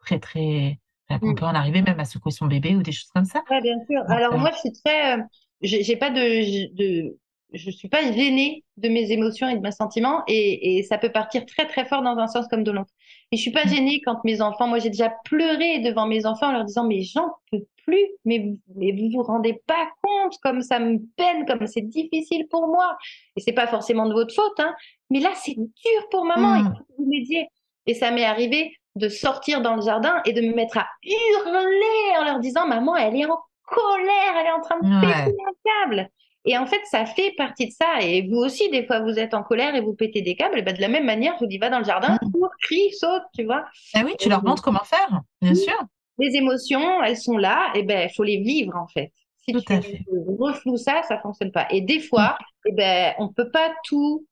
très 0.00 0.18
très 0.18 0.80
on 1.22 1.36
peut 1.36 1.44
en 1.44 1.54
arriver 1.54 1.82
même 1.82 2.00
à 2.00 2.04
secouer 2.04 2.32
son 2.32 2.46
bébé 2.46 2.74
ou 2.74 2.82
des 2.82 2.90
choses 2.90 3.08
comme 3.14 3.24
ça. 3.24 3.44
Oui, 3.48 3.62
bien 3.62 3.78
sûr. 3.88 4.02
Alors 4.08 4.34
euh, 4.34 4.38
moi, 4.38 4.50
je 4.50 4.58
suis 4.58 4.72
très, 4.84 5.18
j'ai 5.62 5.96
pas 5.96 6.10
de, 6.10 6.74
de, 6.74 7.16
je 7.52 7.70
suis 7.70 7.88
pas 7.88 8.10
gênée 8.12 8.64
de 8.76 8.88
mes 8.88 9.12
émotions 9.12 9.48
et 9.48 9.54
de 9.54 9.60
mes 9.60 9.70
sentiments 9.70 10.24
et, 10.26 10.78
et, 10.78 10.82
ça 10.82 10.98
peut 10.98 11.12
partir 11.12 11.46
très 11.46 11.68
très 11.68 11.84
fort 11.84 12.02
dans 12.02 12.18
un 12.18 12.26
sens 12.26 12.48
comme 12.48 12.64
de 12.64 12.72
l'autre. 12.72 12.90
Et 13.30 13.36
je 13.36 13.42
suis 13.42 13.52
pas 13.52 13.66
mm. 13.66 13.68
gênée 13.68 14.00
quand 14.04 14.24
mes 14.24 14.42
enfants, 14.42 14.66
moi 14.66 14.80
j'ai 14.80 14.90
déjà 14.90 15.14
pleuré 15.24 15.78
devant 15.78 16.08
mes 16.08 16.26
enfants 16.26 16.48
en 16.48 16.52
leur 16.52 16.64
disant 16.64 16.88
mais 16.88 17.02
j'en 17.02 17.28
peux 17.52 17.64
plus, 17.88 18.04
mais, 18.26 18.44
mais 18.76 18.92
vous 18.92 19.08
vous 19.10 19.22
rendez 19.22 19.62
pas 19.66 19.88
compte 20.02 20.34
comme 20.42 20.60
ça 20.60 20.78
me 20.78 20.98
peine, 21.16 21.46
comme 21.46 21.66
c'est 21.66 21.80
difficile 21.80 22.46
pour 22.50 22.68
moi. 22.68 22.96
Et 23.34 23.40
c'est 23.40 23.52
pas 23.52 23.66
forcément 23.66 24.06
de 24.06 24.12
votre 24.12 24.34
faute, 24.34 24.60
hein, 24.60 24.74
mais 25.10 25.20
là 25.20 25.30
c'est 25.34 25.54
dur 25.54 26.08
pour 26.10 26.26
maman, 26.26 26.56
il 26.56 26.64
mm. 26.64 26.74
faut 26.76 26.94
vous 26.98 27.08
m'aidiez. 27.08 27.46
Et 27.86 27.94
ça 27.94 28.10
m'est 28.10 28.26
arrivé 28.26 28.76
de 28.96 29.08
sortir 29.08 29.62
dans 29.62 29.76
le 29.76 29.82
jardin 29.82 30.20
et 30.26 30.34
de 30.34 30.42
me 30.42 30.54
mettre 30.54 30.76
à 30.76 30.86
hurler 31.02 32.18
en 32.20 32.24
leur 32.24 32.40
disant 32.40 32.66
maman 32.66 32.94
elle 32.96 33.16
est 33.16 33.24
en 33.24 33.38
colère, 33.64 34.34
elle 34.38 34.46
est 34.46 34.52
en 34.52 34.60
train 34.60 34.78
de 34.80 35.00
péter 35.00 35.36
un 35.46 35.86
câble. 35.86 36.10
Et 36.44 36.56
en 36.56 36.66
fait, 36.66 36.80
ça 36.90 37.04
fait 37.04 37.34
partie 37.36 37.66
de 37.66 37.72
ça. 37.72 38.00
Et 38.00 38.26
vous 38.26 38.38
aussi, 38.38 38.70
des 38.70 38.86
fois, 38.86 39.00
vous 39.00 39.18
êtes 39.18 39.34
en 39.34 39.42
colère 39.42 39.74
et 39.74 39.82
vous 39.82 39.94
pétez 39.94 40.22
des 40.22 40.34
câbles. 40.34 40.58
Et 40.58 40.62
ben, 40.62 40.74
de 40.74 40.80
la 40.80 40.88
même 40.88 41.04
manière, 41.04 41.34
je 41.34 41.40
vous 41.40 41.46
dis, 41.46 41.58
va 41.58 41.68
dans 41.68 41.78
le 41.78 41.84
jardin, 41.84 42.16
cours, 42.32 42.50
crie, 42.62 42.90
saute, 42.98 43.24
tu 43.36 43.44
vois. 43.44 43.66
Ah 43.94 44.00
oui, 44.04 44.14
tu 44.18 44.30
leur 44.30 44.42
montres 44.42 44.62
comment 44.62 44.84
faire, 44.84 45.20
bien 45.42 45.54
sûr. 45.54 45.76
Les 46.18 46.36
émotions, 46.36 47.02
elles 47.02 47.16
sont 47.16 47.36
là, 47.36 47.70
et 47.74 47.82
ben, 47.82 48.08
il 48.10 48.14
faut 48.14 48.24
les 48.24 48.40
vivre, 48.40 48.76
en 48.76 48.88
fait. 48.88 49.12
Si 49.38 49.52
tu 49.52 50.06
refloues 50.38 50.76
ça, 50.76 51.02
ça 51.02 51.18
fonctionne 51.20 51.52
pas. 51.52 51.66
Et 51.70 51.80
des 51.80 52.00
fois, 52.00 52.36
mmh. 52.64 52.68
et 52.68 52.72
ben, 52.72 53.14
on 53.18 53.28
peut 53.28 53.50
pas 53.50 53.72
tout, 53.84 54.26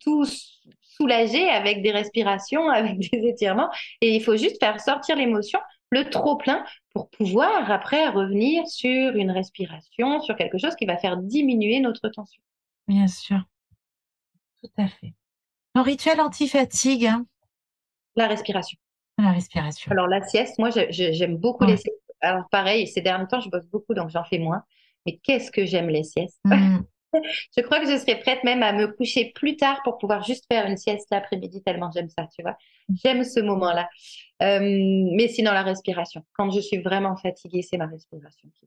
tout 0.00 0.26
soulager 0.82 1.48
avec 1.48 1.82
des 1.82 1.92
respirations, 1.92 2.68
avec 2.68 2.98
des 2.98 3.28
étirements. 3.28 3.70
Et 4.00 4.16
il 4.16 4.22
faut 4.22 4.36
juste 4.36 4.58
faire 4.58 4.80
sortir 4.80 5.16
l'émotion 5.16 5.58
le 5.90 6.10
trop 6.10 6.36
plein 6.36 6.64
pour 6.92 7.08
pouvoir 7.08 7.70
après 7.70 8.08
revenir 8.08 8.66
sur 8.66 9.14
une 9.16 9.30
respiration, 9.30 10.20
sur 10.20 10.36
quelque 10.36 10.58
chose 10.58 10.74
qui 10.76 10.86
va 10.86 10.98
faire 10.98 11.16
diminuer 11.16 11.80
notre 11.80 12.08
tension. 12.08 12.42
Bien 12.86 13.06
sûr. 13.06 13.40
Tout 14.60 14.70
à 14.76 14.88
fait. 14.88 15.14
Un 15.74 15.82
rituel 15.82 16.20
anti-fatigue 16.20 17.06
hein. 17.06 17.26
La 18.16 18.26
respiration. 18.26 18.78
La 19.18 19.32
respiration. 19.32 19.90
Alors 19.90 20.06
la 20.06 20.22
sieste, 20.22 20.58
moi 20.58 20.70
j'aime 20.70 21.36
beaucoup 21.36 21.64
les 21.64 21.76
siestes. 21.76 21.98
Alors 22.20 22.48
pareil, 22.50 22.86
ces 22.86 23.00
derniers 23.00 23.26
temps, 23.26 23.40
je 23.40 23.50
bosse 23.50 23.66
beaucoup, 23.66 23.94
donc 23.94 24.10
j'en 24.10 24.24
fais 24.24 24.38
moins. 24.38 24.62
Mais 25.06 25.18
qu'est-ce 25.22 25.50
que 25.50 25.64
j'aime 25.64 25.88
les 25.88 26.04
siestes? 26.04 26.40
Mmh. 26.44 26.78
Je 27.56 27.62
crois 27.62 27.80
que 27.80 27.90
je 27.90 27.96
serais 27.96 28.20
prête 28.20 28.44
même 28.44 28.62
à 28.62 28.72
me 28.72 28.86
coucher 28.86 29.32
plus 29.34 29.56
tard 29.56 29.80
pour 29.82 29.96
pouvoir 29.98 30.22
juste 30.24 30.44
faire 30.50 30.66
une 30.66 30.76
sieste 30.76 31.06
l'après-midi, 31.10 31.62
tellement 31.62 31.90
j'aime 31.90 32.10
ça, 32.10 32.28
tu 32.34 32.42
vois. 32.42 32.56
J'aime 33.02 33.24
ce 33.24 33.40
moment-là. 33.40 33.88
Euh, 34.42 34.60
mais 34.60 35.28
sinon, 35.28 35.52
la 35.52 35.62
respiration. 35.62 36.22
Quand 36.34 36.50
je 36.50 36.60
suis 36.60 36.78
vraiment 36.78 37.16
fatiguée, 37.16 37.62
c'est 37.62 37.78
ma 37.78 37.86
respiration 37.86 38.48
qui 38.54 38.66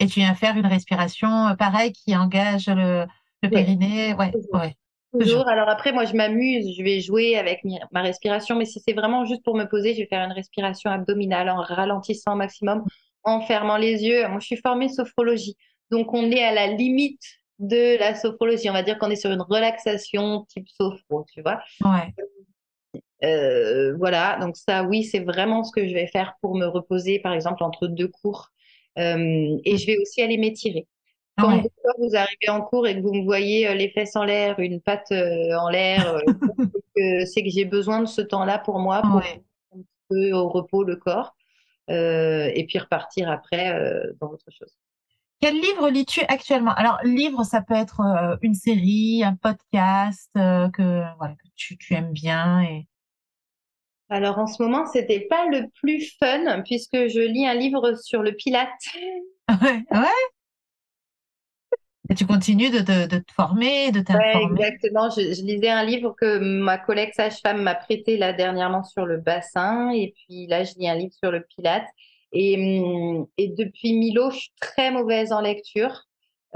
Et 0.00 0.06
tu 0.06 0.20
viens 0.20 0.34
faire 0.34 0.56
une 0.56 0.66
respiration 0.66 1.48
euh, 1.48 1.54
pareille 1.54 1.92
qui 1.92 2.16
engage 2.16 2.66
le, 2.66 3.06
périnée? 3.42 4.14
Ouais, 4.14 4.32
ouais. 4.52 4.74
Toujours. 5.18 5.48
Alors 5.48 5.68
après, 5.68 5.92
moi, 5.92 6.04
je 6.04 6.14
m'amuse, 6.14 6.76
je 6.76 6.82
vais 6.82 7.00
jouer 7.00 7.36
avec 7.36 7.60
ma 7.92 8.02
respiration, 8.02 8.56
mais 8.56 8.64
si 8.64 8.80
c'est 8.80 8.94
vraiment 8.94 9.24
juste 9.24 9.44
pour 9.44 9.56
me 9.56 9.64
poser, 9.64 9.94
je 9.94 10.00
vais 10.00 10.06
faire 10.06 10.24
une 10.24 10.32
respiration 10.32 10.90
abdominale 10.90 11.48
en 11.50 11.60
ralentissant 11.60 12.34
au 12.34 12.36
maximum, 12.36 12.84
en 13.22 13.40
fermant 13.40 13.76
les 13.76 14.04
yeux. 14.04 14.26
Moi, 14.28 14.40
je 14.40 14.46
suis 14.46 14.56
formée 14.56 14.88
sophrologie. 14.88 15.56
Donc, 15.90 16.12
on 16.14 16.30
est 16.30 16.42
à 16.42 16.52
la 16.52 16.66
limite 16.66 17.22
de 17.58 17.98
la 17.98 18.14
sophrologie. 18.14 18.68
On 18.70 18.72
va 18.72 18.82
dire 18.82 18.98
qu'on 18.98 19.10
est 19.10 19.16
sur 19.16 19.30
une 19.30 19.42
relaxation 19.42 20.44
type 20.48 20.68
sophro, 20.68 21.24
tu 21.32 21.42
vois. 21.42 21.60
Ouais. 21.84 22.12
Euh, 23.24 23.96
voilà, 23.96 24.38
donc 24.40 24.56
ça, 24.56 24.84
oui, 24.84 25.04
c'est 25.04 25.20
vraiment 25.20 25.64
ce 25.64 25.72
que 25.72 25.86
je 25.86 25.94
vais 25.94 26.06
faire 26.06 26.34
pour 26.42 26.56
me 26.56 26.66
reposer, 26.66 27.20
par 27.20 27.32
exemple, 27.32 27.62
entre 27.62 27.86
deux 27.86 28.08
cours. 28.08 28.50
Euh, 28.98 29.58
et 29.64 29.76
je 29.76 29.86
vais 29.86 29.96
aussi 29.98 30.22
aller 30.22 30.36
m'étirer. 30.36 30.86
Quand 31.36 31.60
vous 31.98 32.14
arrivez 32.14 32.48
en 32.48 32.62
cours 32.62 32.86
et 32.86 32.94
que 32.94 33.00
vous 33.00 33.12
me 33.12 33.24
voyez 33.24 33.68
euh, 33.68 33.74
les 33.74 33.90
fesses 33.90 34.14
en 34.16 34.24
l'air, 34.24 34.58
une 34.58 34.80
patte 34.80 35.12
en 35.12 35.68
l'air, 35.68 36.18
c'est 36.96 37.42
que, 37.42 37.50
j'ai 37.50 37.64
besoin 37.64 38.00
de 38.00 38.06
ce 38.06 38.20
temps-là 38.20 38.58
pour 38.58 38.78
moi, 38.78 39.02
pour 39.02 39.18
un 39.18 39.82
peu 40.08 40.32
au 40.32 40.48
repos 40.48 40.84
le 40.84 40.96
corps, 40.96 41.34
et 41.88 42.64
puis 42.68 42.78
repartir 42.78 43.30
après 43.30 43.78
dans 44.20 44.28
autre 44.28 44.50
chose. 44.50 44.74
Quel 45.44 45.60
livre 45.60 45.90
lis-tu 45.90 46.22
actuellement? 46.22 46.72
Alors, 46.72 46.98
livre, 47.04 47.44
ça 47.44 47.60
peut 47.60 47.74
être 47.74 48.00
euh, 48.00 48.36
une 48.40 48.54
série, 48.54 49.22
un 49.22 49.36
podcast 49.36 50.30
euh, 50.38 50.70
que, 50.70 51.02
voilà, 51.18 51.34
que 51.34 51.48
tu, 51.54 51.76
tu, 51.76 51.92
aimes 51.92 52.12
bien. 52.12 52.62
Et... 52.62 52.88
Alors, 54.08 54.38
en 54.38 54.46
ce 54.46 54.62
moment, 54.62 54.86
c'était 54.86 55.20
pas 55.20 55.46
le 55.48 55.68
plus 55.82 56.16
fun 56.18 56.62
puisque 56.62 56.96
je 56.96 57.20
lis 57.20 57.46
un 57.46 57.52
livre 57.52 57.92
sur 58.00 58.22
le 58.22 58.32
pilate. 58.32 58.70
ouais, 59.62 59.84
ouais. 59.90 60.33
Et 62.10 62.14
tu 62.14 62.26
continues 62.26 62.70
de, 62.70 62.80
de, 62.80 63.06
de 63.06 63.18
te 63.18 63.32
former, 63.32 63.90
de 63.90 64.00
t'informer. 64.00 64.34
Ouais, 64.60 64.66
exactement. 64.66 65.08
Je, 65.10 65.22
je, 65.34 65.42
lisais 65.42 65.70
un 65.70 65.84
livre 65.84 66.14
que 66.20 66.38
ma 66.38 66.76
collègue 66.78 67.12
sage-femme 67.14 67.62
m'a 67.62 67.74
prêté 67.74 68.16
là 68.18 68.32
dernièrement 68.32 68.84
sur 68.84 69.06
le 69.06 69.18
bassin. 69.18 69.90
Et 69.92 70.12
puis 70.14 70.46
là, 70.46 70.64
je 70.64 70.74
lis 70.78 70.88
un 70.88 70.96
livre 70.96 71.14
sur 71.14 71.30
le 71.30 71.42
pilate. 71.56 71.86
Et, 72.32 72.54
et 73.38 73.48
depuis 73.48 73.94
Milo, 73.94 74.30
je 74.30 74.36
suis 74.36 74.52
très 74.60 74.90
mauvaise 74.90 75.32
en 75.32 75.40
lecture. 75.40 76.02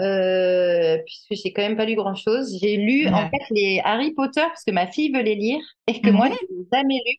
Euh, 0.00 0.96
puisque 1.04 1.42
j'ai 1.42 1.52
quand 1.52 1.62
même 1.62 1.76
pas 1.76 1.84
lu 1.86 1.96
grand 1.96 2.14
chose. 2.14 2.56
J'ai 2.60 2.76
lu 2.76 3.08
en 3.08 3.28
fait 3.30 3.42
les 3.50 3.80
Harry 3.84 4.12
Potter 4.14 4.42
parce 4.42 4.62
que 4.64 4.70
ma 4.70 4.86
fille 4.86 5.10
veut 5.12 5.22
les 5.22 5.34
lire 5.34 5.60
et 5.88 6.00
que 6.00 6.10
moi 6.10 6.28
je 6.28 6.54
n'ai 6.54 6.66
jamais 6.72 7.00
lu. 7.04 7.16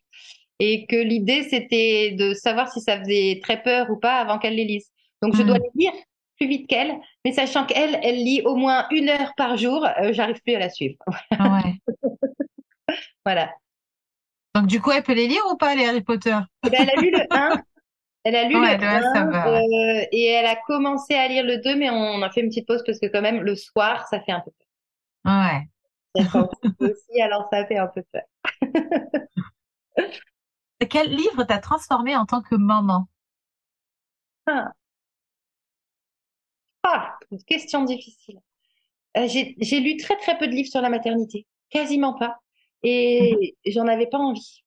et 0.60 0.86
que 0.86 0.96
l'idée 0.96 1.42
c'était 1.44 2.12
de 2.12 2.32
savoir 2.34 2.72
si 2.72 2.80
ça 2.80 2.98
faisait 3.00 3.38
très 3.42 3.62
peur 3.62 3.90
ou 3.90 3.98
pas 3.98 4.16
avant 4.18 4.38
qu'elle 4.38 4.54
les 4.56 4.64
lise. 4.64 4.86
Donc 5.22 5.36
je 5.36 5.42
dois 5.42 5.58
Mm. 5.58 5.62
les 5.76 5.84
lire 5.84 5.92
plus 6.40 6.48
vite 6.48 6.66
qu'elle, 6.68 6.98
mais 7.24 7.32
sachant 7.32 7.66
qu'elle, 7.66 8.00
elle 8.02 8.16
lit 8.16 8.42
au 8.44 8.56
moins 8.56 8.86
une 8.90 9.10
heure 9.10 9.32
par 9.36 9.56
jour, 9.58 9.84
euh, 9.84 10.12
j'arrive 10.12 10.40
plus 10.42 10.54
à 10.54 10.58
la 10.58 10.70
suivre. 10.70 10.96
Ouais. 11.38 11.80
Voilà. 13.24 13.50
Donc, 14.54 14.66
du 14.66 14.80
coup, 14.80 14.90
elle 14.90 15.02
peut 15.02 15.14
les 15.14 15.28
lire 15.28 15.42
ou 15.52 15.56
pas, 15.56 15.74
les 15.74 15.86
Harry 15.86 16.02
Potter? 16.02 16.36
Eh 16.64 16.70
ben, 16.70 16.78
elle 16.82 16.98
a 16.98 17.00
lu 17.00 17.10
le 17.10 17.20
1. 17.30 17.62
Elle 18.24 18.36
a 18.36 18.44
lu 18.44 18.56
Ouais, 18.58 18.76
le 18.76 18.80
le 18.82 18.86
un, 18.86 19.02
ça 19.14 19.20
1 19.20 19.30
va, 19.30 19.50
ouais. 19.52 20.02
euh, 20.02 20.06
et 20.12 20.24
elle 20.26 20.46
a 20.46 20.56
commencé 20.66 21.14
à 21.14 21.28
lire 21.28 21.44
le 21.44 21.58
2, 21.58 21.76
mais 21.76 21.90
on 21.90 22.20
a 22.22 22.30
fait 22.30 22.40
une 22.40 22.48
petite 22.48 22.66
pause 22.66 22.82
parce 22.84 22.98
que 22.98 23.06
quand 23.06 23.22
même 23.22 23.42
le 23.42 23.56
soir, 23.56 24.06
ça 24.08 24.20
fait 24.20 24.32
un 24.32 24.40
peu 24.40 24.50
peur. 25.24 25.24
Ouais. 25.24 25.68
Aussi, 26.80 27.22
alors 27.22 27.48
ça 27.52 27.64
fait 27.66 27.78
un 27.78 27.86
peu 27.86 28.02
peur. 28.12 28.22
Quel 30.90 31.14
livre 31.14 31.44
t'a 31.44 31.58
transformé 31.58 32.16
en 32.16 32.26
tant 32.26 32.42
que 32.42 32.56
maman? 32.56 33.06
Ah, 34.46 34.72
Ah, 36.82 37.16
une 37.30 37.42
question 37.44 37.84
difficile. 37.84 38.38
Euh, 39.16 39.26
j'ai 39.28 39.80
lu 39.80 39.96
très 39.96 40.16
très 40.16 40.38
peu 40.38 40.46
de 40.46 40.52
livres 40.52 40.70
sur 40.70 40.80
la 40.80 40.88
maternité, 40.90 41.46
quasiment 41.70 42.14
pas, 42.14 42.38
Mhm. 42.88 42.90
et 42.90 43.56
j'en 43.66 43.86
avais 43.88 44.06
pas 44.06 44.18
envie. 44.18 44.62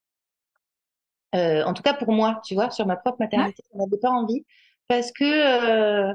Euh, 1.34 1.64
en 1.64 1.74
tout 1.74 1.82
cas 1.82 1.94
pour 1.94 2.12
moi, 2.12 2.40
tu 2.44 2.54
vois, 2.54 2.70
sur 2.70 2.86
ma 2.86 2.96
propre 2.96 3.18
Ouais. 3.20 3.26
maternité, 3.26 3.62
j'en 3.72 3.84
avais 3.84 3.98
pas 3.98 4.10
envie 4.10 4.44
parce 4.88 5.10
que, 5.12 5.24
euh, 5.24 6.14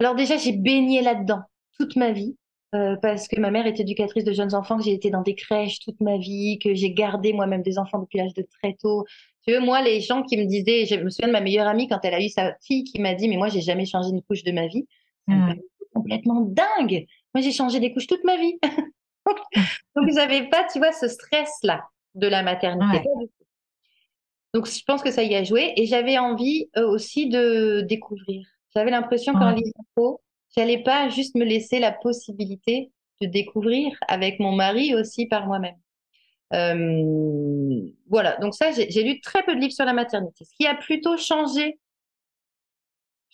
alors 0.00 0.14
déjà, 0.16 0.36
j'ai 0.38 0.52
baigné 0.52 1.02
là-dedans 1.02 1.42
toute 1.78 1.96
ma 1.96 2.12
vie. 2.12 2.36
euh, 2.74 2.96
parce 3.02 3.28
que 3.28 3.40
ma 3.40 3.50
mère 3.52 3.66
est 3.66 3.80
éducatrice 3.80 4.24
de 4.24 4.32
jeunes 4.32 4.54
enfants, 4.54 4.76
que 4.78 4.84
j'ai 4.84 4.92
été 4.92 5.08
dans 5.10 5.22
des 5.22 5.36
crèches 5.36 5.78
toute 5.80 6.00
ma 6.00 6.18
vie, 6.18 6.58
que 6.58 6.74
j'ai 6.74 6.92
gardé 6.92 7.32
moi-même 7.32 7.62
des 7.62 7.78
enfants 7.78 8.00
depuis 8.00 8.18
l'âge 8.18 8.34
de 8.34 8.42
très 8.60 8.74
tôt. 8.74 9.04
Tu 9.46 9.52
veux, 9.54 9.60
moi, 9.60 9.80
les 9.82 10.00
gens 10.00 10.24
qui 10.24 10.36
me 10.36 10.44
disaient, 10.46 10.84
je 10.86 10.96
me 10.96 11.08
souviens 11.10 11.28
de 11.28 11.32
ma 11.32 11.40
meilleure 11.40 11.68
amie 11.68 11.88
quand 11.88 12.00
elle 12.04 12.14
a 12.14 12.20
eu 12.20 12.28
sa 12.30 12.54
fille 12.66 12.84
qui 12.84 13.00
m'a 13.00 13.14
dit, 13.14 13.28
mais 13.28 13.36
moi, 13.36 13.48
j'ai 13.48 13.60
jamais 13.62 13.86
changé 13.86 14.10
une 14.10 14.22
couche 14.22 14.42
de 14.44 14.52
ma 14.52 14.66
vie. 14.66 14.86
Paraissait 15.26 15.60
complètement 15.94 16.40
dingue. 16.42 17.06
Moi, 17.34 17.42
j'ai 17.42 17.52
changé 17.52 17.80
des 17.80 17.92
couches 17.92 18.06
toute 18.06 18.24
ma 18.24 18.36
vie. 18.36 18.58
Donc, 19.96 20.08
j'avais 20.14 20.48
pas, 20.48 20.66
tu 20.72 20.78
vois, 20.78 20.92
ce 20.92 21.08
stress-là 21.08 21.84
de 22.14 22.26
la 22.26 22.42
maternité. 22.42 23.08
Ouais. 23.08 23.26
Donc, 24.52 24.66
je 24.68 24.82
pense 24.86 25.02
que 25.02 25.10
ça 25.10 25.22
y 25.22 25.34
a 25.34 25.42
joué. 25.44 25.72
Et 25.76 25.86
j'avais 25.86 26.18
envie 26.18 26.68
euh, 26.76 26.88
aussi 26.88 27.28
de 27.28 27.80
découvrir. 27.82 28.46
J'avais 28.74 28.90
l'impression 28.90 29.32
qu'en 29.32 29.52
Ouais. 29.52 29.56
lisant 29.60 29.84
trop, 29.96 30.20
j'allais 30.56 30.82
pas 30.82 31.08
juste 31.08 31.34
me 31.36 31.44
laisser 31.44 31.78
la 31.78 31.92
possibilité 31.92 32.90
de 33.20 33.26
découvrir 33.26 33.96
avec 34.08 34.40
mon 34.40 34.52
mari 34.52 34.94
aussi 34.94 35.26
par 35.26 35.46
moi-même. 35.46 35.76
Euh, 36.52 37.80
voilà. 38.08 38.36
Donc 38.36 38.54
ça, 38.54 38.70
j'ai 38.72 39.02
lu 39.02 39.20
très 39.20 39.42
peu 39.42 39.54
de 39.54 39.60
livres 39.60 39.72
sur 39.72 39.84
la 39.84 39.92
maternité. 39.92 40.44
Ce 40.44 40.54
qui 40.58 40.66
a 40.66 40.74
plutôt 40.74 41.16
changé, 41.16 41.78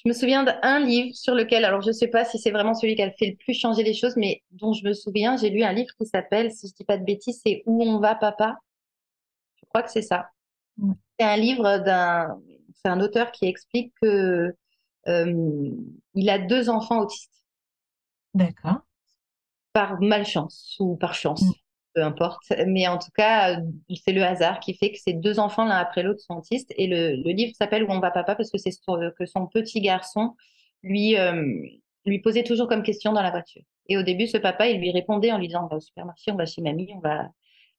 je 0.05 0.09
me 0.09 0.15
souviens 0.15 0.45
d'un 0.45 0.81
livre 0.81 1.15
sur 1.15 1.35
lequel, 1.35 1.65
alors 1.65 1.83
je 1.83 1.93
sais 1.93 2.09
pas 2.09 2.25
si 2.25 2.39
c'est 2.39 2.51
vraiment 2.51 2.75
celui 2.75 2.97
qui 2.97 3.03
a 3.03 3.11
fait 3.11 3.27
le 3.31 3.37
plus 3.37 3.55
changer 3.55 3.83
les 3.83 3.95
choses, 3.95 4.17
mais 4.17 4.43
dont 4.53 4.73
je 4.73 4.85
me 4.87 4.93
souviens, 4.95 5.37
j'ai 5.37 5.51
lu 5.51 5.63
un 5.63 5.73
livre 5.73 5.91
qui 5.99 6.07
s'appelle, 6.07 6.51
si 6.53 6.69
je 6.69 6.75
dis 6.75 6.85
pas 6.85 6.97
de 6.99 7.05
bêtises, 7.05 7.41
c'est 7.45 7.63
Où 7.67 7.83
on 7.83 8.01
va, 8.01 8.15
papa? 8.15 8.57
Je 9.57 9.67
crois 9.69 9.83
que 9.83 9.91
c'est 9.91 10.03
ça. 10.03 10.31
C'est 11.19 11.27
un 11.27 11.37
livre 11.37 11.79
d'un, 11.79 12.41
c'est 12.75 12.89
un 12.91 13.01
auteur 13.01 13.33
qui 13.33 13.47
explique 13.47 13.93
que 14.01 14.55
euh, 15.09 15.71
il 16.15 16.31
a 16.31 16.39
deux 16.39 16.71
enfants 16.71 17.01
autistes 17.01 17.45
D'accord. 18.35 18.83
par 19.73 20.01
malchance 20.01 20.77
ou 20.81 20.97
par 20.97 21.15
chance, 21.15 21.43
Mm. 21.43 21.60
Peu 21.95 22.03
importe. 22.03 22.43
Mais 22.67 22.87
en 22.89 22.99
tout 22.99 23.11
cas, 23.17 23.59
c'est 24.05 24.13
le 24.13 24.23
hasard 24.23 24.61
qui 24.61 24.75
fait 24.75 24.93
que 24.93 24.99
ces 24.99 25.13
deux 25.13 25.39
enfants 25.39 25.65
l'un 25.65 25.77
après 25.77 26.03
l'autre 26.03 26.21
sont 26.21 26.35
autistes. 26.39 26.73
Et 26.77 26.87
le, 26.87 27.17
le 27.17 27.31
livre 27.33 27.53
s'appelle 27.59 27.85
Où 27.85 27.91
on 27.91 28.01
va 28.01 28.11
papa 28.11 28.35
parce 28.35 28.51
que 28.51 28.59
c'est 28.59 28.71
que 28.71 29.27
son 29.27 29.47
petit 29.47 29.81
garçon 29.81 30.35
lui 30.83 31.17
euh, 31.19 31.45
lui 32.07 32.19
posait 32.21 32.45
toujours 32.45 32.69
comme 32.69 32.83
question 32.83 33.13
dans 33.13 33.23
la 33.23 33.31
voiture. 33.31 33.63
Et 33.89 33.97
au 33.99 34.03
début, 34.03 34.27
ce 34.27 34.39
papa, 34.39 34.69
il 34.69 34.81
lui 34.81 34.91
répondait 34.93 35.33
en 35.33 35.39
lui 35.39 35.49
disant 35.49 35.65
on 35.65 35.69
va 35.69 35.77
au 35.77 35.81
supermarché, 35.81 36.31
on 36.33 36.37
va 36.37 36.47
chez 36.47 36.63
mamie, 36.63 36.91
on 36.95 37.01
va. 37.01 37.29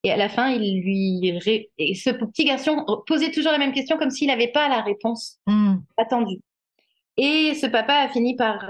Et 0.04 0.12
à 0.12 0.18
la 0.18 0.30
fin, 0.30 0.50
il 0.50 0.82
lui 0.82 1.38
ré- 1.40 1.70
et 1.78 1.94
ce 1.96 2.10
petit 2.10 2.44
garçon 2.46 2.86
posait 3.08 3.32
toujours 3.32 3.52
la 3.52 3.58
même 3.60 3.72
question 3.72 3.98
comme 3.98 4.10
s'il 4.10 4.28
n'avait 4.28 4.48
pas 4.52 4.68
la 4.68 4.82
réponse 4.82 5.40
Mm. 5.48 5.76
attendu. 5.98 6.38
Et 7.18 7.54
ce 7.56 7.68
papa 7.68 7.94
a 7.96 8.10
fini 8.10 8.36
par 8.36 8.64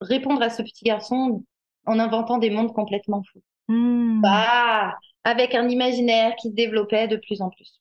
répondre 0.00 0.42
à 0.42 0.48
ce 0.50 0.62
petit 0.62 0.84
garçon 0.84 1.44
en 1.86 1.98
inventant 1.98 2.38
des 2.38 2.50
mondes 2.50 2.72
complètement 2.72 3.22
fous. 3.32 3.42
Mm. 3.70 4.20
Bah, 4.20 4.98
avec 5.22 5.54
un 5.54 5.68
imaginaire 5.68 6.34
qui 6.36 6.48
se 6.48 6.54
développait 6.54 7.06
de 7.06 7.16
plus 7.16 7.40
en 7.40 7.50
plus. 7.50 7.80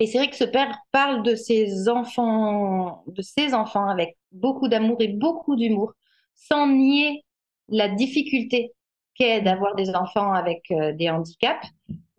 Et 0.00 0.06
c'est 0.06 0.18
vrai 0.18 0.28
que 0.28 0.36
ce 0.36 0.44
père 0.44 0.76
parle 0.92 1.22
de 1.22 1.34
ses 1.34 1.88
enfants, 1.88 3.04
de 3.06 3.22
ses 3.22 3.54
enfants 3.54 3.88
avec 3.88 4.16
beaucoup 4.32 4.68
d'amour 4.68 4.98
et 5.00 5.08
beaucoup 5.08 5.56
d'humour, 5.56 5.94
sans 6.34 6.66
nier 6.68 7.24
la 7.68 7.88
difficulté 7.88 8.72
qu'est 9.14 9.40
d'avoir 9.40 9.74
des 9.76 9.94
enfants 9.94 10.32
avec 10.32 10.70
euh, 10.70 10.92
des 10.92 11.08
handicaps, 11.08 11.66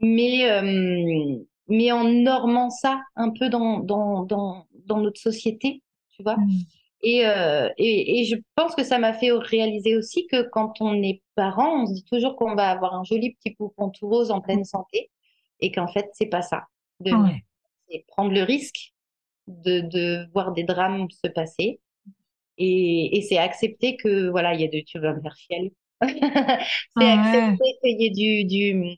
mais, 0.02 0.50
euh, 0.50 1.38
mais 1.68 1.92
en 1.92 2.04
normant 2.04 2.72
ça 2.72 3.02
un 3.16 3.30
peu 3.30 3.50
dans, 3.50 3.80
dans, 3.80 4.24
dans, 4.24 4.66
dans 4.86 4.98
notre 4.98 5.22
société, 5.22 5.84
tu 6.10 6.24
vois. 6.24 6.38
Mm. 6.38 6.50
Et, 7.02 7.26
euh, 7.26 7.70
et, 7.78 8.22
et 8.22 8.26
je 8.26 8.36
pense 8.56 8.76
que 8.76 8.84
ça 8.84 9.00
m'a 9.00 9.14
fait 9.14 9.32
réaliser 9.32 9.96
aussi 9.98 10.28
que 10.28 10.42
quand 10.50 10.82
on 10.82 11.02
est 11.02 11.22
parent, 11.36 11.84
on 11.84 11.86
se 11.88 11.94
dit 11.94 12.04
toujours 12.06 12.36
qu'on 12.36 12.56
va 12.56 12.70
avoir 12.70 12.94
un 12.96 13.04
joli 13.06 13.36
petit 13.36 13.56
poupon 13.56 13.90
tout 13.90 14.08
rose 14.10 14.32
en 14.32 14.42
pleine 14.42 14.66
santé 14.66 15.10
et 15.62 15.72
qu'en 15.72 15.88
fait, 15.88 16.10
c'est 16.14 16.26
pas 16.28 16.42
ça. 16.42 16.64
De, 17.00 17.12
Ouais. 17.12 17.44
c'est 17.90 18.06
prendre 18.10 18.32
le 18.34 18.44
risque 18.44 18.94
de, 19.48 19.82
de 19.82 20.28
voir 20.34 20.54
des 20.54 20.64
drames 20.64 21.08
se 21.12 21.30
passer 21.32 21.82
et, 22.58 23.18
et 23.18 23.22
c'est 23.24 23.38
accepter 23.38 23.98
que, 23.98 24.30
voilà, 24.30 24.54
il 24.54 24.62
y 24.62 24.66
a 24.66 24.68
de, 24.68 24.82
tu 24.86 25.00
vas 25.00 25.14
me 25.16 25.22
faire 25.22 25.36
chialer. 25.38 25.74
c'est 27.00 27.06
Ouais. 27.06 27.06
accepter 27.10 27.78
qu'il 27.84 28.02
y 28.02 28.06
ait 28.08 28.10
du, 28.12 28.46
du, 28.46 28.98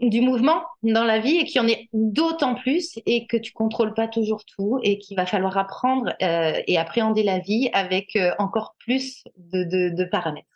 du 0.00 0.20
mouvement 0.22 0.62
dans 0.82 1.04
la 1.04 1.18
vie 1.18 1.36
et 1.36 1.44
qu'il 1.44 1.60
y 1.60 1.64
en 1.64 1.68
ait 1.68 1.88
d'autant 1.92 2.54
plus 2.54 2.98
et 3.06 3.26
que 3.26 3.36
tu 3.36 3.52
contrôles 3.52 3.94
pas 3.94 4.08
toujours 4.08 4.44
tout 4.44 4.78
et 4.82 4.98
qu'il 4.98 5.16
va 5.16 5.26
falloir 5.26 5.58
apprendre 5.58 6.14
euh, 6.22 6.60
et 6.66 6.78
appréhender 6.78 7.22
la 7.22 7.38
vie 7.40 7.68
avec 7.72 8.16
euh, 8.16 8.32
encore 8.38 8.74
plus 8.78 9.22
de, 9.36 9.64
de, 9.64 9.90
de 9.94 10.04
paramètres. 10.04 10.46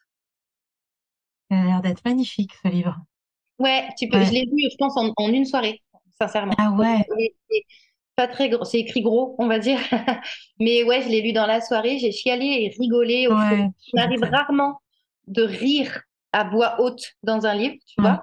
Ça 1.50 1.58
a 1.60 1.64
l'air 1.64 1.82
d'être 1.82 2.04
magnifique, 2.04 2.52
ce 2.62 2.68
livre. 2.68 2.96
Ouais, 3.58 3.86
tu 3.98 4.08
peux, 4.08 4.18
Ouais. 4.18 4.24
je 4.24 4.32
l'ai 4.32 4.44
lu, 4.46 4.68
je 4.70 4.76
pense, 4.76 4.96
en, 4.96 5.12
en 5.16 5.32
une 5.32 5.44
soirée, 5.44 5.82
sincèrement. 6.18 6.54
Ah 6.58 6.70
ouais. 6.72 7.06
Et 7.18 7.34
pas 8.16 8.26
très 8.28 8.48
gros, 8.48 8.64
c'est 8.64 8.78
écrit 8.80 9.02
gros, 9.02 9.34
on 9.38 9.46
va 9.48 9.58
dire. 9.58 9.78
Mais 10.60 10.82
ouais, 10.84 11.02
je 11.02 11.08
l'ai 11.08 11.20
lu 11.20 11.32
dans 11.32 11.46
la 11.46 11.60
soirée, 11.60 11.98
j'ai 11.98 12.12
chialé 12.12 12.46
et 12.46 12.74
rigolé 12.80 13.26
au 13.26 13.36
fond. 13.36 13.64
Ouais. 13.64 13.68
Il 13.92 13.96
m'arrive 13.96 14.22
rarement 14.24 14.80
de 15.26 15.42
rire 15.42 16.02
à 16.32 16.44
voix 16.44 16.80
haute 16.80 17.12
dans 17.22 17.46
un 17.46 17.54
livre, 17.54 17.76
tu 17.86 18.00
Ouais. 18.00 18.08
vois. 18.08 18.22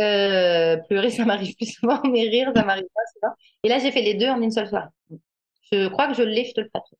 Euh, 0.00 0.76
pleurer, 0.88 1.10
ça 1.10 1.24
m'arrive 1.24 1.54
plus 1.56 1.66
souvent, 1.66 2.00
mais 2.04 2.22
rire, 2.28 2.52
ça 2.54 2.64
m'arrive 2.64 2.88
pas 2.94 3.02
souvent. 3.12 3.34
Et 3.62 3.68
là, 3.68 3.78
j'ai 3.78 3.92
fait 3.92 4.02
les 4.02 4.14
deux 4.14 4.28
en 4.28 4.40
une 4.40 4.50
seule 4.50 4.68
soirée. 4.68 4.88
Je 5.72 5.88
crois 5.88 6.08
que 6.08 6.14
je 6.14 6.22
l'ai, 6.22 6.46
je 6.46 6.54
te 6.54 6.60
le 6.60 6.68
prêterai. 6.68 6.96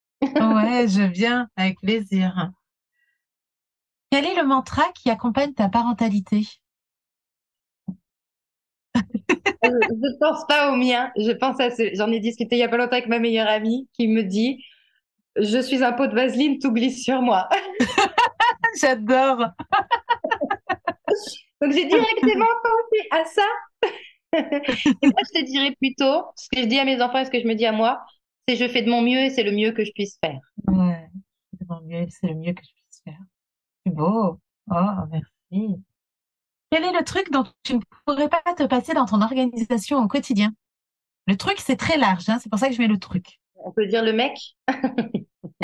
Ouais, 0.55 0.87
je 0.87 1.03
viens 1.03 1.49
avec 1.57 1.81
plaisir. 1.81 2.51
Quel 4.11 4.27
est 4.27 4.35
le 4.35 4.47
mantra 4.47 4.83
qui 4.95 5.09
accompagne 5.09 5.55
ta 5.55 5.69
parentalité? 5.69 6.43
Je 9.63 9.69
ne 9.69 10.19
pense 10.19 10.47
pas 10.47 10.73
au 10.73 10.77
mien, 10.77 11.11
je 11.17 11.31
pense 11.33 11.61
à 11.61 11.71
ce... 11.71 11.95
J'en 11.95 12.11
ai 12.11 12.21
discuté 12.21 12.57
il 12.57 12.59
y 12.59 12.63
a 12.63 12.69
pas 12.69 12.77
longtemps 12.77 12.93
avec 12.93 13.09
ma 13.09 13.19
meilleure 13.19 13.49
amie 13.49 13.89
qui 13.93 14.09
me 14.09 14.23
dit 14.23 14.65
Je 15.37 15.59
suis 15.59 15.85
un 15.85 15.93
pot 15.93 16.07
de 16.07 16.15
vaseline, 16.15 16.59
tout 16.59 16.73
glisse 16.73 17.03
sur 17.03 17.23
moi. 17.23 17.49
J'adore. 18.81 19.47
Donc 21.61 21.73
j'ai 21.73 21.87
directement 21.87 22.47
pensé 22.63 23.09
à 23.11 23.25
ça. 23.25 23.47
Et 24.33 25.07
moi, 25.07 25.21
je 25.27 25.41
te 25.41 25.45
dirais 25.45 25.75
plutôt 25.81 26.25
ce 26.37 26.49
que 26.53 26.63
je 26.63 26.67
dis 26.67 26.79
à 26.79 26.85
mes 26.85 27.03
enfants 27.03 27.19
et 27.19 27.25
ce 27.25 27.31
que 27.31 27.41
je 27.41 27.47
me 27.47 27.55
dis 27.55 27.67
à 27.67 27.73
moi 27.73 28.05
c'est 28.51 28.57
je 28.57 28.69
fais 28.69 28.83
de 28.83 28.91
mon 28.91 29.03
mieux 29.03 29.19
et 29.19 29.31
c'est 29.31 29.43
le 29.43 29.53
mieux 29.53 29.73
que 29.73 29.85
je 29.85 29.93
puisse 29.93 30.19
faire. 30.23 30.41
Ouais. 30.67 31.09
C'est 31.59 31.69
mon 31.69 31.81
mieux, 31.83 32.07
c'est 32.09 32.27
le 32.27 32.35
mieux 32.35 32.53
que 32.53 32.63
je 32.65 32.73
puisse 32.73 33.03
faire. 33.05 33.19
C'est 33.85 33.93
beau. 33.95 34.41
Oh, 34.71 34.91
merci. 35.11 35.77
Quel 36.71 36.85
est 36.85 36.93
le 36.93 37.05
truc 37.05 37.31
dont 37.31 37.45
tu 37.63 37.75
ne 37.75 37.81
pourrais 38.05 38.29
pas 38.29 38.43
te 38.57 38.65
passer 38.65 38.95
dans 38.95 39.07
ton 39.07 39.23
organisation 39.23 39.99
au 39.99 40.09
quotidien? 40.09 40.53
Le 41.27 41.37
truc, 41.37 41.59
c'est 41.59 41.77
très 41.77 41.97
large, 41.97 42.29
hein, 42.29 42.39
c'est 42.41 42.49
pour 42.49 42.59
ça 42.59 42.69
que 42.69 42.75
je 42.75 42.81
mets 42.81 42.89
le 42.89 42.99
truc. 42.99 43.41
On 43.57 43.73
peut 43.73 43.87
dire 43.87 44.03
le 44.05 44.13
mec? 44.13 44.37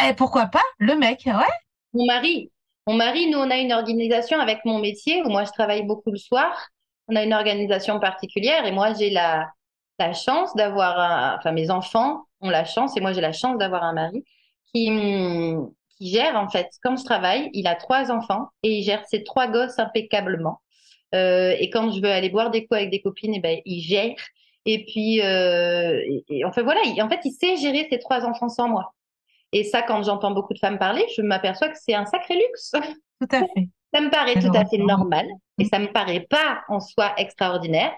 Eh, 0.02 0.12
pourquoi 0.14 0.46
pas? 0.46 0.62
Le 0.78 0.94
mec, 0.94 1.22
ouais. 1.26 1.54
Mon 1.94 2.06
mari. 2.06 2.52
Mon 2.86 2.94
mari, 2.94 3.28
nous, 3.28 3.38
on 3.38 3.50
a 3.50 3.56
une 3.56 3.72
organisation 3.72 4.38
avec 4.38 4.64
mon 4.64 4.78
métier 4.78 5.22
où 5.24 5.28
moi, 5.28 5.44
je 5.44 5.50
travaille 5.50 5.82
beaucoup 5.82 6.12
le 6.12 6.18
soir. 6.18 6.68
On 7.08 7.16
a 7.16 7.24
une 7.24 7.34
organisation 7.34 7.98
particulière 7.98 8.64
et 8.64 8.70
moi, 8.70 8.94
j'ai 8.94 9.10
la, 9.10 9.50
chance 10.14 10.54
d'avoir 10.54 10.98
un... 10.98 11.36
Enfin, 11.36 11.52
mes 11.52 11.70
enfants 11.70 12.22
ont 12.40 12.50
la 12.50 12.64
chance 12.64 12.96
et 12.96 13.00
moi, 13.00 13.12
j'ai 13.12 13.20
la 13.20 13.32
chance 13.32 13.58
d'avoir 13.58 13.82
un 13.82 13.92
mari 13.92 14.24
qui, 14.72 14.88
gère, 16.00 16.36
en 16.36 16.48
fait, 16.48 16.68
quand 16.82 16.96
je 16.96 17.04
travaille, 17.04 17.50
il 17.54 17.66
a 17.66 17.74
trois 17.74 18.12
enfants 18.12 18.48
et 18.62 18.78
il 18.78 18.84
gère 18.84 19.04
ses 19.06 19.24
trois 19.24 19.48
gosses 19.48 19.78
impeccablement. 19.78 20.60
Euh, 21.14 21.56
et 21.58 21.70
quand 21.70 21.90
je 21.90 22.00
veux 22.00 22.10
aller 22.10 22.30
boire 22.30 22.50
des 22.50 22.66
coups 22.66 22.78
avec 22.78 22.90
des 22.90 23.00
copines, 23.00 23.34
eh 23.34 23.40
ben, 23.40 23.60
il 23.64 23.80
gère. 23.80 24.16
Et 24.64 24.84
puis, 24.84 25.22
euh, 25.22 26.00
et, 26.28 26.44
enfin 26.44 26.62
voilà, 26.62 26.80
en 27.00 27.08
fait, 27.08 27.20
il 27.24 27.32
sait 27.32 27.56
gérer 27.56 27.88
ses 27.90 27.98
trois 27.98 28.24
enfants 28.24 28.48
sans 28.48 28.68
moi. 28.68 28.92
Et 29.56 29.64
ça, 29.64 29.80
quand 29.80 30.02
j'entends 30.02 30.32
beaucoup 30.32 30.52
de 30.52 30.58
femmes 30.58 30.78
parler, 30.78 31.02
je 31.16 31.22
m'aperçois 31.22 31.70
que 31.70 31.78
c'est 31.80 31.94
un 31.94 32.04
sacré 32.04 32.34
luxe. 32.34 32.72
Tout 33.18 33.28
à 33.30 33.38
fait. 33.38 33.70
ça 33.94 34.02
me 34.02 34.10
paraît 34.10 34.34
tout 34.34 34.54
à 34.54 34.66
fait 34.66 34.76
normal 34.76 35.26
et 35.58 35.64
ça 35.64 35.78
me 35.78 35.86
paraît 35.90 36.26
pas 36.28 36.60
en 36.68 36.78
soi 36.78 37.14
extraordinaire. 37.16 37.90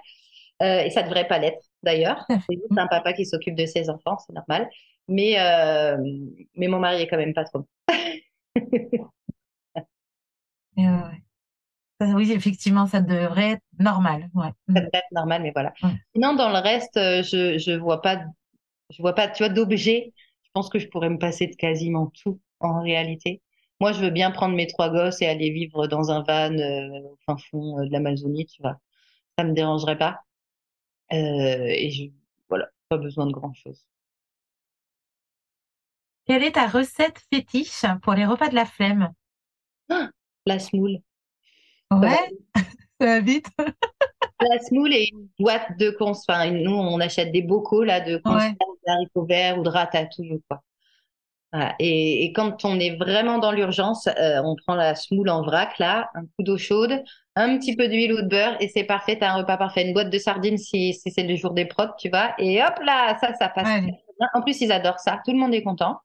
Euh, 0.62 0.82
et 0.82 0.90
ça 0.90 1.02
devrait 1.02 1.26
pas 1.26 1.40
l'être 1.40 1.60
d'ailleurs. 1.82 2.24
C'est 2.28 2.54
juste 2.54 2.78
un 2.78 2.86
papa 2.86 3.12
qui 3.12 3.26
s'occupe 3.26 3.56
de 3.56 3.66
ses 3.66 3.90
enfants, 3.90 4.18
c'est 4.24 4.32
normal. 4.32 4.70
Mais, 5.08 5.40
euh, 5.40 5.96
mais 6.54 6.68
mon 6.68 6.78
mari 6.78 7.02
est 7.02 7.08
quand 7.08 7.16
même 7.16 7.34
pas 7.34 7.44
trop. 7.44 7.66
Oui, 12.00 12.30
effectivement, 12.30 12.86
ça 12.86 13.00
devrait 13.00 13.50
être 13.54 13.62
normal. 13.80 14.30
Ouais. 14.32 14.52
Ça 14.68 14.74
devrait 14.74 14.90
être 14.94 15.10
normal, 15.10 15.42
mais 15.42 15.50
voilà. 15.52 15.74
Sinon, 16.14 16.34
dans 16.34 16.50
le 16.50 16.58
reste, 16.60 16.96
euh, 16.96 17.24
je 17.24 17.58
je 17.58 17.72
vois 17.72 18.00
pas, 18.00 18.20
je 18.90 19.02
vois 19.02 19.16
pas, 19.16 19.26
tu 19.26 19.42
vois, 19.42 19.52
d'objets. 19.52 20.12
Pense 20.58 20.70
que 20.70 20.80
je 20.80 20.88
pourrais 20.88 21.08
me 21.08 21.18
passer 21.18 21.46
de 21.46 21.54
quasiment 21.54 22.08
tout 22.20 22.40
en 22.58 22.82
réalité. 22.82 23.42
Moi, 23.80 23.92
je 23.92 24.00
veux 24.00 24.10
bien 24.10 24.32
prendre 24.32 24.56
mes 24.56 24.66
trois 24.66 24.90
gosses 24.90 25.22
et 25.22 25.26
aller 25.26 25.50
vivre 25.50 25.86
dans 25.86 26.10
un 26.10 26.24
van 26.24 26.52
euh, 26.52 27.00
au 27.12 27.16
fin 27.24 27.36
fond 27.36 27.78
euh, 27.78 27.86
de 27.86 27.92
l'Amazonie, 27.92 28.44
tu 28.44 28.60
vois. 28.60 28.80
Ça 29.38 29.44
me 29.44 29.52
dérangerait 29.52 29.96
pas. 29.96 30.18
et 31.12 31.90
je, 31.92 32.06
voilà, 32.48 32.66
pas 32.88 32.96
besoin 32.96 33.26
de 33.26 33.30
grand 33.30 33.54
chose. 33.54 33.86
Quelle 36.26 36.42
est 36.42 36.56
ta 36.56 36.66
recette 36.66 37.22
fétiche 37.32 37.84
pour 38.02 38.14
les 38.14 38.26
repas 38.26 38.48
de 38.48 38.56
la 38.56 38.66
flemme? 38.66 39.12
Ah, 39.88 40.10
La 40.44 40.58
semoule. 40.58 40.98
Ouais, 41.92 42.30
ça 43.00 43.06
va 43.06 43.20
vite. 43.20 43.46
La 44.40 44.58
semoule 44.58 44.92
est 44.92 45.08
une 45.12 45.28
boîte 45.38 45.78
de 45.78 45.90
cons. 45.90 46.14
Enfin, 46.28 46.50
nous, 46.50 46.72
on 46.72 46.98
achète 46.98 47.30
des 47.30 47.42
bocaux 47.42 47.84
là 47.84 48.00
de 48.00 48.16
conserve 48.16 48.56
d'haricots 48.88 49.26
verts 49.26 49.58
ou 49.58 49.62
de 49.62 49.68
ratatouille 49.68 50.32
ou 50.32 50.42
quoi. 50.48 50.62
Et, 51.78 52.24
et, 52.24 52.32
quand 52.34 52.64
on 52.66 52.78
est 52.78 52.96
vraiment 52.96 53.38
dans 53.38 53.52
l'urgence, 53.52 54.06
euh, 54.06 54.42
on 54.44 54.54
prend 54.54 54.74
la 54.74 54.94
semoule 54.94 55.30
en 55.30 55.42
vrac 55.42 55.78
là, 55.78 56.10
un 56.14 56.22
coup 56.22 56.42
d'eau 56.42 56.58
chaude, 56.58 57.02
un 57.36 57.56
petit 57.56 57.74
peu 57.74 57.88
d'huile 57.88 58.12
ou 58.12 58.20
de 58.20 58.28
beurre 58.28 58.56
et 58.60 58.68
c'est 58.68 58.84
parfait. 58.84 59.16
T'as 59.18 59.30
un 59.30 59.36
repas 59.36 59.56
parfait. 59.56 59.86
Une 59.86 59.94
boîte 59.94 60.10
de 60.10 60.18
sardines 60.18 60.58
si, 60.58 60.92
si 60.92 61.10
c'est 61.10 61.22
le 61.22 61.36
jour 61.36 61.52
des 61.52 61.64
prods, 61.64 61.94
tu 61.98 62.10
vois. 62.10 62.34
Et 62.38 62.62
hop 62.62 62.74
là, 62.84 63.16
ça, 63.18 63.32
ça 63.34 63.48
passe. 63.48 63.68
En 64.34 64.42
plus, 64.42 64.60
ils 64.60 64.72
adorent 64.72 64.98
ça. 64.98 65.20
Tout 65.24 65.32
le 65.32 65.38
monde 65.38 65.54
est 65.54 65.62
content. 65.62 65.98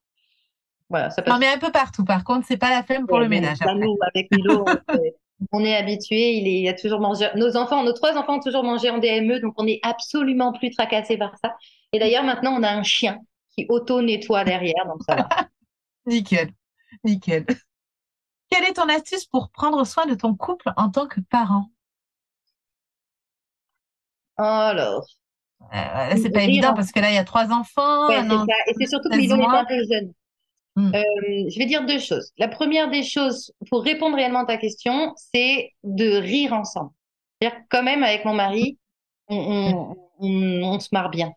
Voilà, 0.89 1.09
ça 1.09 1.21
passe. 1.21 1.33
On 1.33 1.39
met 1.39 1.47
un 1.47 1.57
peu 1.57 1.71
partout. 1.71 2.05
Par 2.05 2.23
contre, 2.23 2.45
c'est 2.47 2.57
pas 2.57 2.69
la 2.69 2.83
flemme 2.83 3.05
pour 3.05 3.19
le 3.19 3.27
ménage. 3.27 3.57
Nous, 3.75 3.97
avec 4.01 4.31
Milo, 4.31 4.63
on 5.51 5.59
est 5.59 5.75
habitué, 5.75 6.35
il, 6.35 6.47
est, 6.47 6.61
il 6.61 6.67
a 6.69 6.73
toujours 6.73 7.01
mangé. 7.01 7.27
Nos 7.35 7.57
enfants, 7.57 7.83
nos 7.83 7.93
trois 7.93 8.17
enfants 8.17 8.37
ont 8.37 8.39
toujours 8.39 8.63
mangé 8.63 8.89
en 8.89 8.99
DME, 8.99 9.41
donc 9.41 9.55
on 9.57 9.65
n'est 9.65 9.79
absolument 9.83 10.53
plus 10.53 10.69
tracassé 10.71 11.17
par 11.17 11.33
ça. 11.43 11.53
Et 11.93 11.99
d'ailleurs, 11.99 12.23
maintenant, 12.23 12.55
on 12.57 12.63
a 12.63 12.71
un 12.71 12.83
chien 12.83 13.19
qui 13.55 13.65
auto-nettoie 13.69 14.43
derrière, 14.43 14.85
donc 14.87 15.01
ça 15.07 15.15
va. 15.15 15.29
nickel, 16.05 16.51
nickel. 17.03 17.45
Quelle 18.49 18.65
est 18.65 18.73
ton 18.73 18.89
astuce 18.89 19.25
pour 19.25 19.51
prendre 19.51 19.83
soin 19.85 20.05
de 20.05 20.15
ton 20.15 20.35
couple 20.35 20.71
en 20.75 20.89
tant 20.89 21.07
que 21.07 21.21
parent? 21.21 21.69
Alors. 24.37 25.05
Euh, 25.73 26.15
c'est 26.21 26.31
pas 26.31 26.43
évident 26.43 26.73
parce 26.73 26.91
que 26.91 26.99
là, 26.99 27.09
il 27.09 27.15
y 27.15 27.19
a 27.19 27.23
trois 27.23 27.51
enfants. 27.51 28.07
Ouais, 28.07 28.21
et 28.67 28.73
c'est 28.77 28.87
surtout 28.87 29.09
qu'ils 29.09 29.33
ont 29.33 29.47
un 29.47 29.65
peu 29.65 29.77
jeunes. 29.91 30.13
Mm. 30.75 30.95
Euh, 30.95 31.49
je 31.49 31.59
vais 31.59 31.65
dire 31.65 31.85
deux 31.85 31.99
choses. 31.99 32.31
La 32.37 32.47
première 32.47 32.89
des 32.89 33.03
choses, 33.03 33.53
pour 33.69 33.83
répondre 33.83 34.15
réellement 34.15 34.39
à 34.39 34.45
ta 34.45 34.57
question, 34.57 35.13
c'est 35.15 35.71
de 35.83 36.17
rire 36.17 36.53
ensemble. 36.53 36.91
C'est-à-dire, 37.39 37.59
quand 37.69 37.83
même, 37.83 38.03
avec 38.03 38.25
mon 38.25 38.33
mari, 38.33 38.77
on, 39.27 39.95
on, 40.19 40.79
se 40.79 40.89
marre 40.91 41.09
bien, 41.09 41.31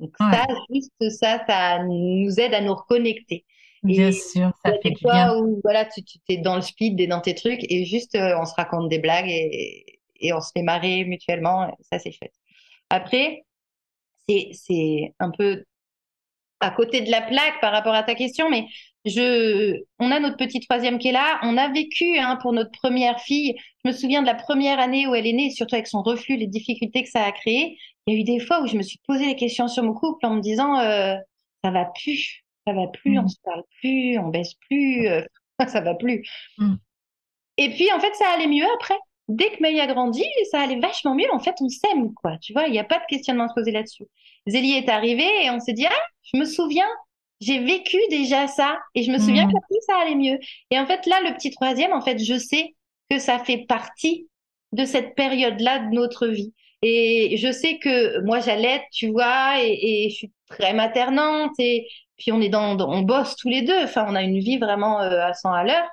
Donc 0.00 0.14
ça, 0.18 0.46
juste 0.72 1.10
ça, 1.10 1.44
ça 1.46 1.84
nous 1.84 2.40
aide 2.40 2.54
à 2.54 2.60
nous 2.60 2.74
reconnecter. 2.74 3.44
Bien 3.82 4.12
sûr, 4.12 4.52
ça 4.64 4.72
fait 4.82 4.90
des 4.90 4.96
fois 4.96 5.38
où 5.38 5.60
voilà, 5.62 5.84
tu, 5.84 6.02
tu 6.02 6.18
es 6.28 6.36
dans 6.38 6.56
le 6.56 6.62
speed, 6.62 7.00
et 7.00 7.06
dans 7.06 7.20
tes 7.20 7.34
trucs, 7.34 7.60
et 7.70 7.84
juste 7.84 8.14
euh, 8.14 8.38
on 8.38 8.44
se 8.44 8.54
raconte 8.54 8.88
des 8.88 8.98
blagues 8.98 9.28
et, 9.28 10.00
et 10.20 10.32
on 10.32 10.40
se 10.40 10.50
fait 10.54 10.62
marrer 10.62 11.04
mutuellement. 11.04 11.74
ça, 11.90 11.98
c'est 11.98 12.12
chouette. 12.12 12.34
Après, 12.90 13.44
c'est 14.28 15.14
un 15.18 15.30
peu 15.30 15.64
à 16.60 16.70
côté 16.70 17.00
de 17.00 17.10
la 17.10 17.22
plaque 17.22 17.60
par 17.60 17.72
rapport 17.72 17.94
à 17.94 18.02
ta 18.02 18.14
question, 18.14 18.50
mais 18.50 18.66
je, 19.06 19.82
on 19.98 20.10
a 20.10 20.20
notre 20.20 20.36
petit 20.36 20.60
troisième 20.60 20.98
qui 20.98 21.08
est 21.08 21.12
là. 21.12 21.40
On 21.42 21.56
a 21.56 21.68
vécu 21.68 22.18
hein, 22.18 22.36
pour 22.42 22.52
notre 22.52 22.70
première 22.70 23.20
fille. 23.20 23.54
Je 23.84 23.90
me 23.90 23.94
souviens 23.94 24.20
de 24.20 24.26
la 24.26 24.34
première 24.34 24.78
année 24.78 25.06
où 25.06 25.14
elle 25.14 25.26
est 25.26 25.32
née, 25.32 25.50
surtout 25.50 25.74
avec 25.74 25.86
son 25.86 26.02
reflux, 26.02 26.36
les 26.36 26.46
difficultés 26.46 27.02
que 27.02 27.08
ça 27.08 27.24
a 27.24 27.32
créé. 27.32 27.78
Il 28.06 28.14
y 28.14 28.16
a 28.16 28.20
eu 28.20 28.24
des 28.24 28.40
fois 28.40 28.62
où 28.62 28.66
je 28.66 28.76
me 28.76 28.82
suis 28.82 29.00
posé 29.06 29.26
des 29.26 29.36
questions 29.36 29.68
sur 29.68 29.82
mon 29.82 29.94
couple 29.94 30.26
en 30.26 30.34
me 30.34 30.40
disant 30.40 30.78
euh, 30.78 31.14
ça 31.64 31.70
va 31.70 31.86
plus, 31.86 32.42
ça 32.66 32.74
va 32.74 32.88
plus, 32.88 33.18
on 33.18 33.22
mm. 33.22 33.28
se 33.28 33.36
parle 33.42 33.62
plus, 33.80 34.18
on 34.18 34.28
baisse 34.28 34.54
plus, 34.68 35.06
euh, 35.06 35.22
ça 35.66 35.80
va 35.80 35.94
plus. 35.94 36.22
Mm. 36.58 36.74
Et 37.56 37.70
puis 37.70 37.92
en 37.92 38.00
fait, 38.00 38.14
ça 38.14 38.28
allait 38.34 38.48
mieux 38.48 38.66
après. 38.74 38.98
Dès 39.28 39.50
que 39.50 39.62
May 39.62 39.78
a 39.78 39.86
grandi, 39.86 40.24
ça 40.50 40.60
allait 40.60 40.80
vachement 40.80 41.14
mieux. 41.14 41.32
En 41.32 41.38
fait, 41.38 41.54
on 41.60 41.68
s'aime, 41.68 42.12
quoi. 42.14 42.36
Tu 42.38 42.52
vois, 42.52 42.66
il 42.66 42.72
n'y 42.72 42.80
a 42.80 42.84
pas 42.84 42.98
de 42.98 43.04
questionnement 43.08 43.44
à 43.44 43.48
se 43.48 43.54
poser 43.54 43.70
là-dessus. 43.70 44.04
Zélie 44.48 44.72
est 44.72 44.88
arrivée 44.88 45.44
et 45.44 45.50
on 45.50 45.60
s'est 45.60 45.72
dit, 45.72 45.86
ah, 45.86 46.02
je 46.32 46.38
me 46.38 46.44
souviens, 46.44 46.88
j'ai 47.40 47.58
vécu 47.58 47.98
déjà 48.10 48.46
ça 48.46 48.78
et 48.94 49.02
je 49.02 49.10
me 49.10 49.18
souviens 49.18 49.46
mmh. 49.46 49.52
que 49.52 49.80
ça 49.86 49.96
allait 49.98 50.14
mieux. 50.14 50.38
Et 50.70 50.78
en 50.78 50.86
fait, 50.86 51.06
là, 51.06 51.20
le 51.24 51.34
petit 51.34 51.50
troisième, 51.50 51.92
en 51.92 52.02
fait, 52.02 52.18
je 52.18 52.38
sais 52.38 52.74
que 53.10 53.18
ça 53.18 53.38
fait 53.38 53.64
partie 53.66 54.28
de 54.72 54.84
cette 54.84 55.14
période-là 55.14 55.80
de 55.80 55.94
notre 55.94 56.26
vie. 56.26 56.52
Et 56.82 57.36
je 57.36 57.50
sais 57.50 57.78
que 57.78 58.20
moi, 58.24 58.40
j'allais, 58.40 58.82
tu 58.92 59.10
vois, 59.10 59.54
et, 59.62 60.08
je 60.10 60.14
suis 60.14 60.32
très 60.48 60.72
maternante 60.72 61.52
et 61.58 61.86
puis 62.16 62.32
on 62.32 62.40
est 62.40 62.48
dans, 62.48 62.78
on 62.78 63.02
bosse 63.02 63.36
tous 63.36 63.48
les 63.48 63.62
deux. 63.62 63.82
Enfin, 63.84 64.06
on 64.08 64.14
a 64.14 64.22
une 64.22 64.38
vie 64.38 64.58
vraiment 64.58 65.00
euh, 65.00 65.20
à 65.22 65.34
100 65.34 65.52
à 65.52 65.64
l'heure. 65.64 65.88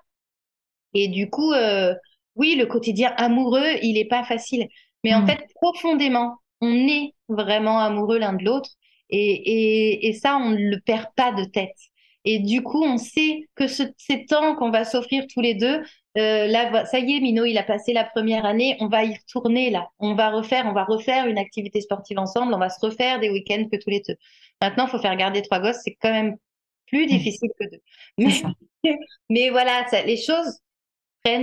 Et 0.93 1.07
du 1.07 1.29
coup, 1.29 1.53
euh, 1.53 1.93
oui, 2.35 2.55
le 2.55 2.65
quotidien 2.65 3.13
amoureux, 3.17 3.77
il 3.81 3.93
n'est 3.93 4.05
pas 4.05 4.23
facile. 4.23 4.67
Mais 5.03 5.13
en 5.13 5.21
mmh. 5.21 5.27
fait, 5.27 5.45
profondément, 5.55 6.37
on 6.61 6.73
est 6.87 7.13
vraiment 7.29 7.79
amoureux 7.79 8.17
l'un 8.17 8.33
de 8.33 8.43
l'autre 8.43 8.71
et, 9.09 10.07
et, 10.07 10.13
ça, 10.13 10.37
on 10.37 10.51
ne 10.51 10.57
le 10.57 10.79
perd 10.79 11.07
pas 11.15 11.31
de 11.31 11.45
tête. 11.45 11.77
Et 12.25 12.39
du 12.39 12.61
coup, 12.61 12.83
on 12.83 12.97
sait 12.97 13.47
que 13.55 13.67
ce, 13.67 13.83
ces 13.97 14.25
temps 14.25 14.55
qu'on 14.55 14.69
va 14.69 14.83
s'offrir 14.83 15.25
tous 15.33 15.39
les 15.39 15.53
deux, 15.53 15.81
euh, 16.17 16.47
là, 16.47 16.85
ça 16.85 16.99
y 16.99 17.15
est, 17.15 17.19
Mino, 17.21 17.45
il 17.45 17.57
a 17.57 17.63
passé 17.63 17.93
la 17.93 18.03
première 18.03 18.45
année, 18.45 18.75
on 18.81 18.87
va 18.87 19.05
y 19.05 19.15
retourner 19.15 19.69
là. 19.69 19.87
On 19.99 20.13
va 20.13 20.31
refaire, 20.31 20.65
on 20.65 20.73
va 20.73 20.83
refaire 20.83 21.27
une 21.27 21.37
activité 21.37 21.79
sportive 21.79 22.19
ensemble, 22.19 22.53
on 22.53 22.57
va 22.57 22.69
se 22.69 22.85
refaire 22.85 23.19
des 23.19 23.29
week-ends 23.29 23.67
que 23.71 23.77
tous 23.77 23.89
les 23.89 24.01
deux. 24.05 24.15
Maintenant, 24.61 24.87
il 24.87 24.89
faut 24.89 24.99
faire 24.99 25.15
garder 25.15 25.41
trois 25.41 25.59
gosses, 25.59 25.79
c'est 25.83 25.95
quand 26.01 26.11
même 26.11 26.35
plus 26.87 27.05
mmh. 27.05 27.09
difficile 27.09 27.49
que 27.59 27.65
deux. 27.69 27.81
Mais, 28.17 28.95
mais 29.29 29.49
voilà, 29.49 29.87
ça, 29.89 30.03
les 30.03 30.17
choses 30.17 30.59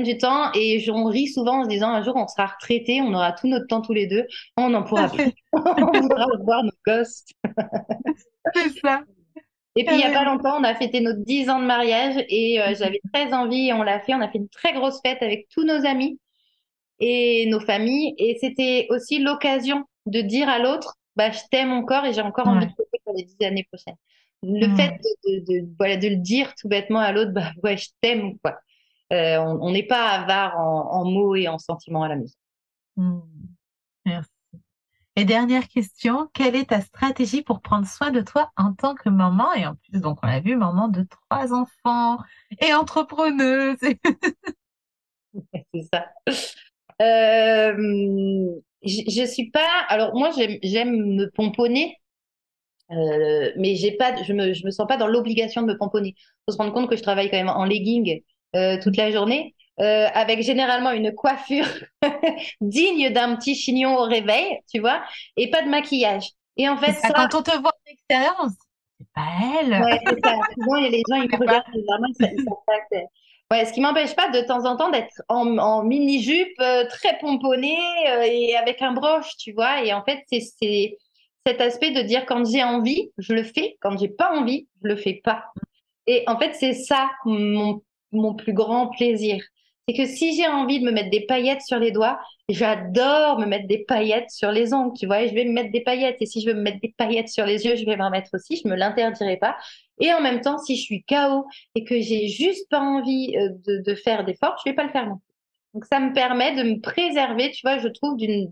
du 0.03 0.17
temps 0.17 0.51
et 0.55 0.83
on 0.91 1.05
rit 1.05 1.29
souvent 1.29 1.61
en 1.61 1.65
se 1.65 1.69
disant 1.69 1.91
un 1.91 2.03
jour 2.03 2.17
on 2.17 2.27
sera 2.27 2.47
retraité, 2.47 3.03
on 3.03 3.13
aura 3.13 3.33
tout 3.33 3.49
notre 3.49 3.67
temps 3.67 3.83
tous 3.83 3.93
les 3.93 4.07
deux, 4.07 4.27
on 4.57 4.71
n'en 4.71 4.83
pourra 4.83 5.09
plus. 5.09 5.31
on 5.53 6.01
voudra 6.01 6.27
voir 6.43 6.65
nos 6.65 6.71
gosses. 6.87 7.25
C'est 8.55 8.81
ça. 8.81 9.03
Et 9.77 9.85
puis 9.85 9.97
il 9.97 9.99
n'y 9.99 10.05
a 10.05 10.13
pas 10.13 10.25
longtemps, 10.25 10.59
on 10.59 10.65
a 10.65 10.75
fêté 10.75 11.01
nos 11.01 11.13
10 11.13 11.51
ans 11.51 11.61
de 11.61 11.67
mariage 11.67 12.15
et 12.29 12.61
euh, 12.61 12.75
j'avais 12.79 13.01
très 13.13 13.33
envie 13.35 13.69
et 13.69 13.73
on 13.73 13.83
l'a 13.83 14.01
fait. 14.01 14.15
On 14.15 14.21
a 14.21 14.29
fait 14.29 14.39
une 14.39 14.49
très 14.49 14.73
grosse 14.73 15.01
fête 15.05 15.23
avec 15.23 15.49
tous 15.51 15.65
nos 15.65 15.85
amis 15.85 16.19
et 17.01 17.47
nos 17.47 17.61
familles 17.61 18.15
et 18.19 18.39
c'était 18.41 18.87
aussi 18.89 19.19
l'occasion 19.19 19.85
de 20.07 20.21
dire 20.21 20.49
à 20.49 20.59
l'autre 20.59 20.95
bah, 21.17 21.31
je 21.31 21.41
t'aime 21.51 21.73
encore 21.73 22.05
et 22.07 22.13
j'ai 22.13 22.23
encore 22.23 22.49
envie 22.49 22.67
de 22.67 22.73
fêter 22.73 22.99
pour 23.05 23.15
les 23.15 23.25
10 23.25 23.37
années 23.45 23.67
prochaines. 23.71 23.97
Le 24.43 24.75
fait 24.77 24.99
de, 25.25 25.67
voilà, 25.79 25.97
de 25.97 26.09
le 26.09 26.17
dire 26.17 26.55
tout 26.55 26.69
bêtement 26.69 26.99
à 26.99 27.13
l'autre, 27.13 27.33
bah 27.33 27.51
ouais, 27.63 27.77
je 27.77 27.89
t'aime 28.01 28.39
quoi. 28.39 28.59
Euh, 29.15 29.39
on 29.39 29.71
n'est 29.71 29.87
pas 29.87 30.09
avare 30.11 30.59
en, 30.59 31.05
mots 31.05 31.37
et 31.37 31.47
en 31.49 31.59
sentiments 31.59 32.03
à 32.03 32.09
la 32.09 32.17
maison. 32.17 32.37
Hmm. 32.97 33.21
Merci. 34.05 34.31
Et 35.17 35.25
dernière 35.25 35.69
question, 35.69 36.29
quelle 36.35 36.57
est 36.57 36.71
ta 36.71 36.81
stratégie 36.81 37.43
pour 37.43 37.61
prendre 37.61 37.87
soin 37.87 38.11
de 38.11 38.21
toi 38.21 38.51
en 38.57 38.75
tant 38.75 38.97
que 38.97 39.09
maman? 39.09 39.53
Et 39.55 39.65
en 39.65 39.77
plus, 39.77 40.01
donc 40.01 40.19
on 40.23 40.27
l'a 40.27 40.41
vu, 40.41 40.57
maman 40.57 40.89
de 40.89 41.07
trois 41.09 41.53
enfants 41.53 42.19
et 42.61 42.75
entrepreneuse. 42.75 43.79
C'est 45.73 45.83
ça. 45.93 46.09
Euh, 47.01 47.75
je, 48.83 49.21
ne 49.21 49.27
suis 49.27 49.51
pas. 49.51 49.85
Alors 49.89 50.15
moi, 50.17 50.31
j'aime 50.63 51.15
me 51.15 51.31
pomponner, 51.31 51.97
euh, 52.91 53.53
mais 53.57 53.77
j'ai 53.77 53.93
pas. 53.93 54.21
Je 54.25 54.33
me, 54.33 54.53
je 54.53 54.65
me 54.67 54.71
sens 54.73 54.87
pas 54.89 54.97
dans 54.97 55.07
l'obligation 55.07 55.63
de 55.63 55.69
me 55.69 55.79
pomponner. 55.79 56.17
Faut 56.47 56.53
se 56.53 56.59
rendre 56.59 56.73
compte 56.73 56.91
que 56.91 56.97
je 56.97 57.03
travaille 57.03 57.31
quand 57.31 57.37
même 57.37 57.49
en 57.49 57.65
legging 57.65 58.21
toute 58.83 58.97
la 58.97 59.11
journée, 59.11 59.55
euh, 59.81 60.07
avec 60.15 60.41
généralement 60.43 60.93
une 60.93 61.13
coiffure 61.13 61.67
digne 62.61 63.11
d'un 63.11 63.35
petit 63.35 63.57
chignon 63.57 63.97
au 63.97 64.05
réveil, 64.05 64.61
tu 64.73 64.79
vois, 64.79 65.03
et 65.37 65.51
pas 65.51 65.63
de 65.63 65.69
maquillage. 65.69 66.29
Et 66.57 66.69
en 66.69 66.77
fait, 66.77 66.93
ça, 66.93 67.09
quand 67.09 67.35
on 67.35 67.43
te 67.43 67.51
voit 67.59 67.73
en 67.73 67.91
extérieur, 67.91 68.47
c'est 69.01 69.09
pas 69.13 69.27
elle. 69.61 69.73
Ouais, 69.83 69.99
c'est 70.07 70.25
ça. 70.25 70.37
Souvent, 70.55 70.77
il 70.77 70.85
y 70.85 70.87
a 70.87 70.91
les 70.91 71.03
gens, 71.09 71.17
ils 71.17 71.29
me 71.33 71.37
regardent, 71.39 71.65
vraiment, 71.89 72.07
ils 72.21 73.07
Ouais, 73.51 73.65
ce 73.67 73.73
qui 73.73 73.81
m'empêche 73.81 74.15
pas 74.15 74.31
de 74.31 74.41
temps 74.47 74.65
en 74.65 74.77
temps 74.77 74.91
d'être 74.91 75.23
en, 75.29 75.83
mini-jupe, 75.83 76.61
euh, 76.61 76.87
très 76.89 77.19
pomponnée 77.19 77.77
euh, 78.09 78.23
et 78.23 78.55
avec 78.55 78.81
un 78.81 78.93
broche, 78.93 79.37
tu 79.39 79.53
vois. 79.53 79.83
Et 79.83 79.93
en 79.93 80.05
fait, 80.05 80.23
c'est 80.31 80.97
cet 81.45 81.61
aspect 81.61 81.91
de 81.91 82.03
dire 82.03 82.27
quand 82.27 82.49
j'ai 82.49 82.63
envie, 82.63 83.11
je 83.19 83.33
le 83.33 83.43
fais. 83.43 83.77
Quand 83.81 83.99
j'ai 83.99 84.09
pas 84.09 84.39
envie, 84.39 84.69
je 84.85 84.89
le 84.89 84.97
fais 84.97 85.21
pas. 85.25 85.47
Et 86.07 86.23
en 86.29 86.39
fait, 86.39 86.55
c'est 86.55 86.75
ça 86.75 87.11
mon, 87.25 87.83
mon 88.17 88.35
plus 88.35 88.53
grand 88.53 88.89
plaisir 88.89 89.43
c'est 89.87 89.95
que 89.95 90.07
si 90.07 90.35
j'ai 90.35 90.47
envie 90.47 90.81
de 90.81 90.87
me 90.87 90.93
mettre 90.93 91.11
des 91.11 91.27
paillettes 91.27 91.61
sur 91.61 91.79
les 91.79 91.91
doigts, 91.91 92.19
j'adore 92.49 93.39
me 93.39 93.47
mettre 93.47 93.67
des 93.69 93.85
paillettes 93.85 94.31
sur 94.31 94.51
les 94.51 94.73
ongles, 94.73 94.97
tu 94.99 95.07
vois, 95.07 95.27
je 95.27 95.35
vais 95.35 95.45
me 95.45 95.53
mettre 95.53 95.73
des 95.73 95.83
paillettes. 95.83 96.17
Et 96.21 96.27
si 96.27 96.41
je 96.41 96.49
veux 96.49 96.55
me 96.55 96.63
mettre 96.63 96.81
des 96.81 96.95
paillettes 96.97 97.29
sur 97.29 97.45
les 97.45 97.67
yeux, 97.67 97.77
je 97.77 97.85
vais 97.85 97.97
m'en 97.97 98.11
mettre 98.11 98.31
aussi, 98.33 98.61
je 98.63 98.67
me 98.69 98.77
l'interdirai 98.77 99.37
pas. 99.37 99.57
Et 100.01 100.13
en 100.13 100.23
même 100.23 100.41
temps, 100.41 100.59
si 100.59 100.77
je 100.77 100.83
suis 100.83 101.05
KO 101.05 101.47
et 101.75 101.85
que 101.85 102.01
j'ai 102.01 102.29
juste 102.29 102.69
pas 102.71 102.81
envie 102.81 103.37
euh, 103.37 103.51
de, 103.67 103.83
de 103.83 103.95
faire 103.95 104.25
d'efforts, 104.25 104.57
je 104.65 104.71
vais 104.71 104.75
pas 104.75 104.85
le 104.85 104.91
faire 104.91 105.07
non 105.07 105.21
Donc 105.75 105.85
ça 105.85 106.01
me 106.01 106.15
permet 106.15 106.55
de 106.55 106.63
me 106.63 106.81
préserver, 106.81 107.51
tu 107.51 107.61
vois, 107.63 107.79
je 107.79 107.89
trouve, 107.89 108.17
d'une 108.17 108.51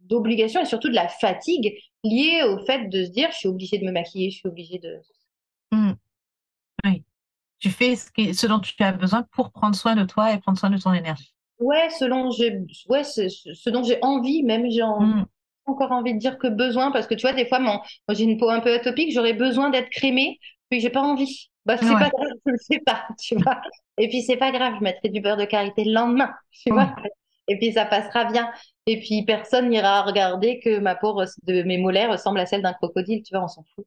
d'obligation 0.00 0.60
et 0.60 0.64
surtout 0.64 0.88
de 0.88 0.94
la 0.94 1.06
fatigue 1.06 1.76
liée 2.02 2.42
au 2.44 2.58
fait 2.64 2.88
de 2.88 3.04
se 3.04 3.10
dire 3.10 3.30
je 3.30 3.38
suis 3.38 3.48
obligée 3.48 3.78
de 3.78 3.84
me 3.84 3.92
maquiller, 3.92 4.30
je 4.30 4.38
suis 4.38 4.48
obligée 4.48 4.78
de. 4.78 4.96
Mmh. 5.72 5.92
Tu 7.60 7.70
fais 7.70 7.94
ce, 7.94 8.46
dont 8.46 8.58
tu 8.58 8.74
as 8.82 8.92
besoin 8.92 9.24
pour 9.32 9.52
prendre 9.52 9.76
soin 9.76 9.94
de 9.94 10.04
toi 10.04 10.32
et 10.32 10.38
prendre 10.38 10.58
soin 10.58 10.70
de 10.70 10.78
ton 10.78 10.92
énergie. 10.92 11.32
Ouais, 11.58 11.90
selon 11.90 12.30
ouais, 12.88 13.04
ce, 13.04 13.70
dont 13.70 13.84
j'ai 13.84 13.98
envie, 14.02 14.42
même 14.42 14.70
j'ai 14.70 14.82
mm. 14.82 15.26
encore 15.66 15.92
envie 15.92 16.14
de 16.14 16.18
dire 16.18 16.38
que 16.38 16.48
besoin, 16.48 16.90
parce 16.90 17.06
que 17.06 17.14
tu 17.14 17.22
vois, 17.22 17.34
des 17.34 17.46
fois, 17.46 17.58
moi 17.58 17.82
j'ai 18.08 18.24
une 18.24 18.38
peau 18.38 18.48
un 18.48 18.60
peu 18.60 18.72
atopique, 18.72 19.12
j'aurais 19.12 19.34
besoin 19.34 19.68
d'être 19.68 19.90
crémée, 19.90 20.38
puis 20.70 20.80
j'ai 20.80 20.90
pas 20.90 21.02
envie. 21.02 21.50
Bah, 21.66 21.76
c'est 21.76 21.92
pas 21.92 22.08
grave, 22.08 22.10
je 22.46 22.50
le 22.50 22.58
fais 22.66 22.80
pas, 22.80 23.06
tu 23.20 23.36
vois. 23.36 23.60
Et 23.98 24.08
puis 24.08 24.22
c'est 24.22 24.38
pas 24.38 24.50
grave, 24.50 24.74
je 24.78 24.84
mettrai 24.84 25.10
du 25.10 25.20
beurre 25.20 25.36
de 25.36 25.44
karité 25.44 25.84
le 25.84 25.92
lendemain, 25.92 26.30
tu 26.50 26.72
vois. 26.72 26.94
Et 27.48 27.58
puis 27.58 27.72
ça 27.72 27.84
passera 27.84 28.24
bien. 28.24 28.50
Et 28.86 29.00
puis 29.00 29.24
personne 29.26 29.68
n'ira 29.68 30.02
regarder 30.02 30.60
que 30.60 30.78
ma 30.78 30.94
peau 30.94 31.20
de 31.42 31.62
mes 31.64 31.76
molaires 31.78 32.10
ressemble 32.10 32.40
à 32.40 32.46
celle 32.46 32.62
d'un 32.62 32.72
crocodile, 32.72 33.22
tu 33.22 33.34
vois, 33.34 33.44
on 33.44 33.48
s'en 33.48 33.64
fout 33.74 33.86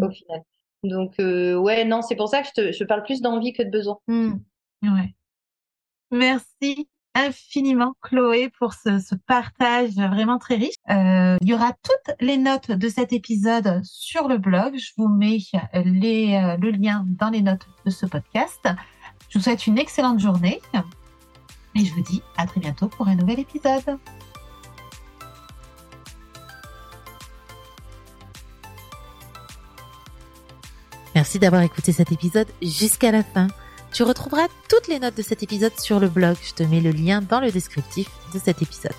au 0.00 0.06
mm. 0.06 0.12
final. 0.12 0.42
Donc, 0.84 1.14
euh, 1.20 1.56
ouais, 1.56 1.84
non, 1.84 2.02
c'est 2.02 2.16
pour 2.16 2.28
ça 2.28 2.42
que 2.42 2.48
je, 2.48 2.78
te, 2.78 2.84
parle 2.84 3.02
plus 3.02 3.20
d'envie 3.20 3.52
que 3.52 3.62
de 3.62 3.70
besoin. 3.70 3.98
Mmh. 4.06 4.34
ouais. 4.82 5.14
Merci 6.10 6.88
infiniment, 7.14 7.94
Chloé, 8.00 8.50
pour 8.58 8.74
ce, 8.74 9.14
partage 9.26 9.94
vraiment 9.94 10.38
très 10.38 10.54
riche. 10.54 10.76
Euh, 10.90 11.36
il 11.40 11.48
y 11.48 11.54
aura 11.54 11.72
toutes 11.72 12.14
les 12.20 12.36
notes 12.36 12.70
de 12.70 12.88
cet 12.88 13.12
épisode 13.12 13.80
sur 13.82 14.28
le 14.28 14.38
blog. 14.38 14.76
Je 14.76 14.92
vous 14.96 15.08
mets 15.08 15.38
euh, 15.74 15.82
le 15.82 16.70
lien 16.70 17.04
dans 17.06 17.30
les 17.30 17.42
notes 17.42 17.66
de 17.84 17.90
ce 17.90 18.06
podcast. 18.06 18.68
Je 19.28 19.38
vous 19.38 19.44
souhaite 19.44 19.66
une 19.66 19.78
excellente 19.78 20.20
journée 20.20 20.60
et 21.74 21.84
je 21.84 21.92
vous 21.92 22.02
dis 22.02 22.22
à 22.36 22.46
très 22.46 22.60
bientôt 22.60 22.88
pour 22.88 23.08
un 23.08 23.16
nouvel 23.16 23.40
épisode. 23.40 23.98
Merci 31.28 31.40
d'avoir 31.40 31.60
écouté 31.60 31.92
cet 31.92 32.10
épisode 32.10 32.46
jusqu'à 32.62 33.12
la 33.12 33.22
fin. 33.22 33.48
Tu 33.92 34.02
retrouveras 34.02 34.48
toutes 34.70 34.88
les 34.88 34.98
notes 34.98 35.18
de 35.18 35.22
cet 35.22 35.42
épisode 35.42 35.78
sur 35.78 36.00
le 36.00 36.08
blog. 36.08 36.38
Je 36.42 36.54
te 36.54 36.62
mets 36.62 36.80
le 36.80 36.90
lien 36.90 37.20
dans 37.20 37.40
le 37.40 37.50
descriptif 37.52 38.08
de 38.32 38.38
cet 38.38 38.62
épisode. 38.62 38.96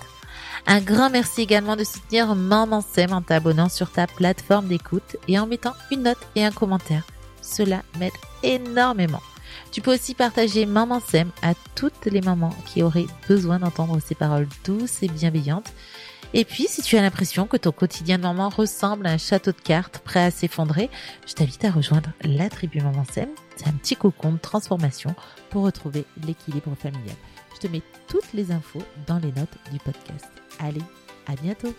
Un 0.64 0.80
grand 0.80 1.10
merci 1.10 1.40
également 1.40 1.74
de 1.74 1.82
soutenir 1.82 2.36
Maman 2.36 2.82
Sem 2.82 3.12
en 3.12 3.20
t'abonnant 3.20 3.68
sur 3.68 3.90
ta 3.90 4.06
plateforme 4.06 4.68
d'écoute 4.68 5.16
et 5.26 5.40
en 5.40 5.48
mettant 5.48 5.74
une 5.90 6.04
note 6.04 6.24
et 6.36 6.44
un 6.44 6.52
commentaire. 6.52 7.02
Cela 7.42 7.82
m'aide 7.98 8.12
énormément. 8.44 9.22
Tu 9.72 9.80
peux 9.80 9.94
aussi 9.94 10.14
partager 10.14 10.66
Maman 10.66 11.00
Sem 11.00 11.32
à 11.42 11.54
toutes 11.74 12.06
les 12.06 12.20
mamans 12.20 12.54
qui 12.64 12.84
auraient 12.84 13.08
besoin 13.28 13.58
d'entendre 13.58 13.98
ces 13.98 14.14
paroles 14.14 14.46
douces 14.64 15.02
et 15.02 15.08
bienveillantes 15.08 15.72
et 16.32 16.44
puis, 16.44 16.66
si 16.68 16.82
tu 16.82 16.96
as 16.96 17.02
l'impression 17.02 17.46
que 17.46 17.56
ton 17.56 17.72
quotidien 17.72 18.18
maman 18.18 18.48
ressemble 18.48 19.06
à 19.06 19.10
un 19.10 19.18
château 19.18 19.50
de 19.50 19.60
cartes 19.60 19.98
prêt 19.98 20.22
à 20.22 20.30
s'effondrer, 20.30 20.88
je 21.26 21.34
t'invite 21.34 21.64
à 21.64 21.70
rejoindre 21.70 22.10
la 22.22 22.48
tribu 22.48 22.80
Maman. 22.80 23.04
C'est 23.12 23.22
un 23.66 23.72
petit 23.72 23.96
cocon 23.96 24.32
de 24.32 24.38
transformation 24.38 25.14
pour 25.50 25.64
retrouver 25.64 26.04
l'équilibre 26.24 26.74
familial. 26.76 27.16
Je 27.54 27.60
te 27.60 27.72
mets 27.72 27.82
toutes 28.06 28.32
les 28.32 28.52
infos 28.52 28.82
dans 29.06 29.18
les 29.18 29.32
notes 29.32 29.56
du 29.72 29.78
podcast. 29.78 30.26
Allez, 30.60 30.82
à 31.26 31.34
bientôt 31.42 31.74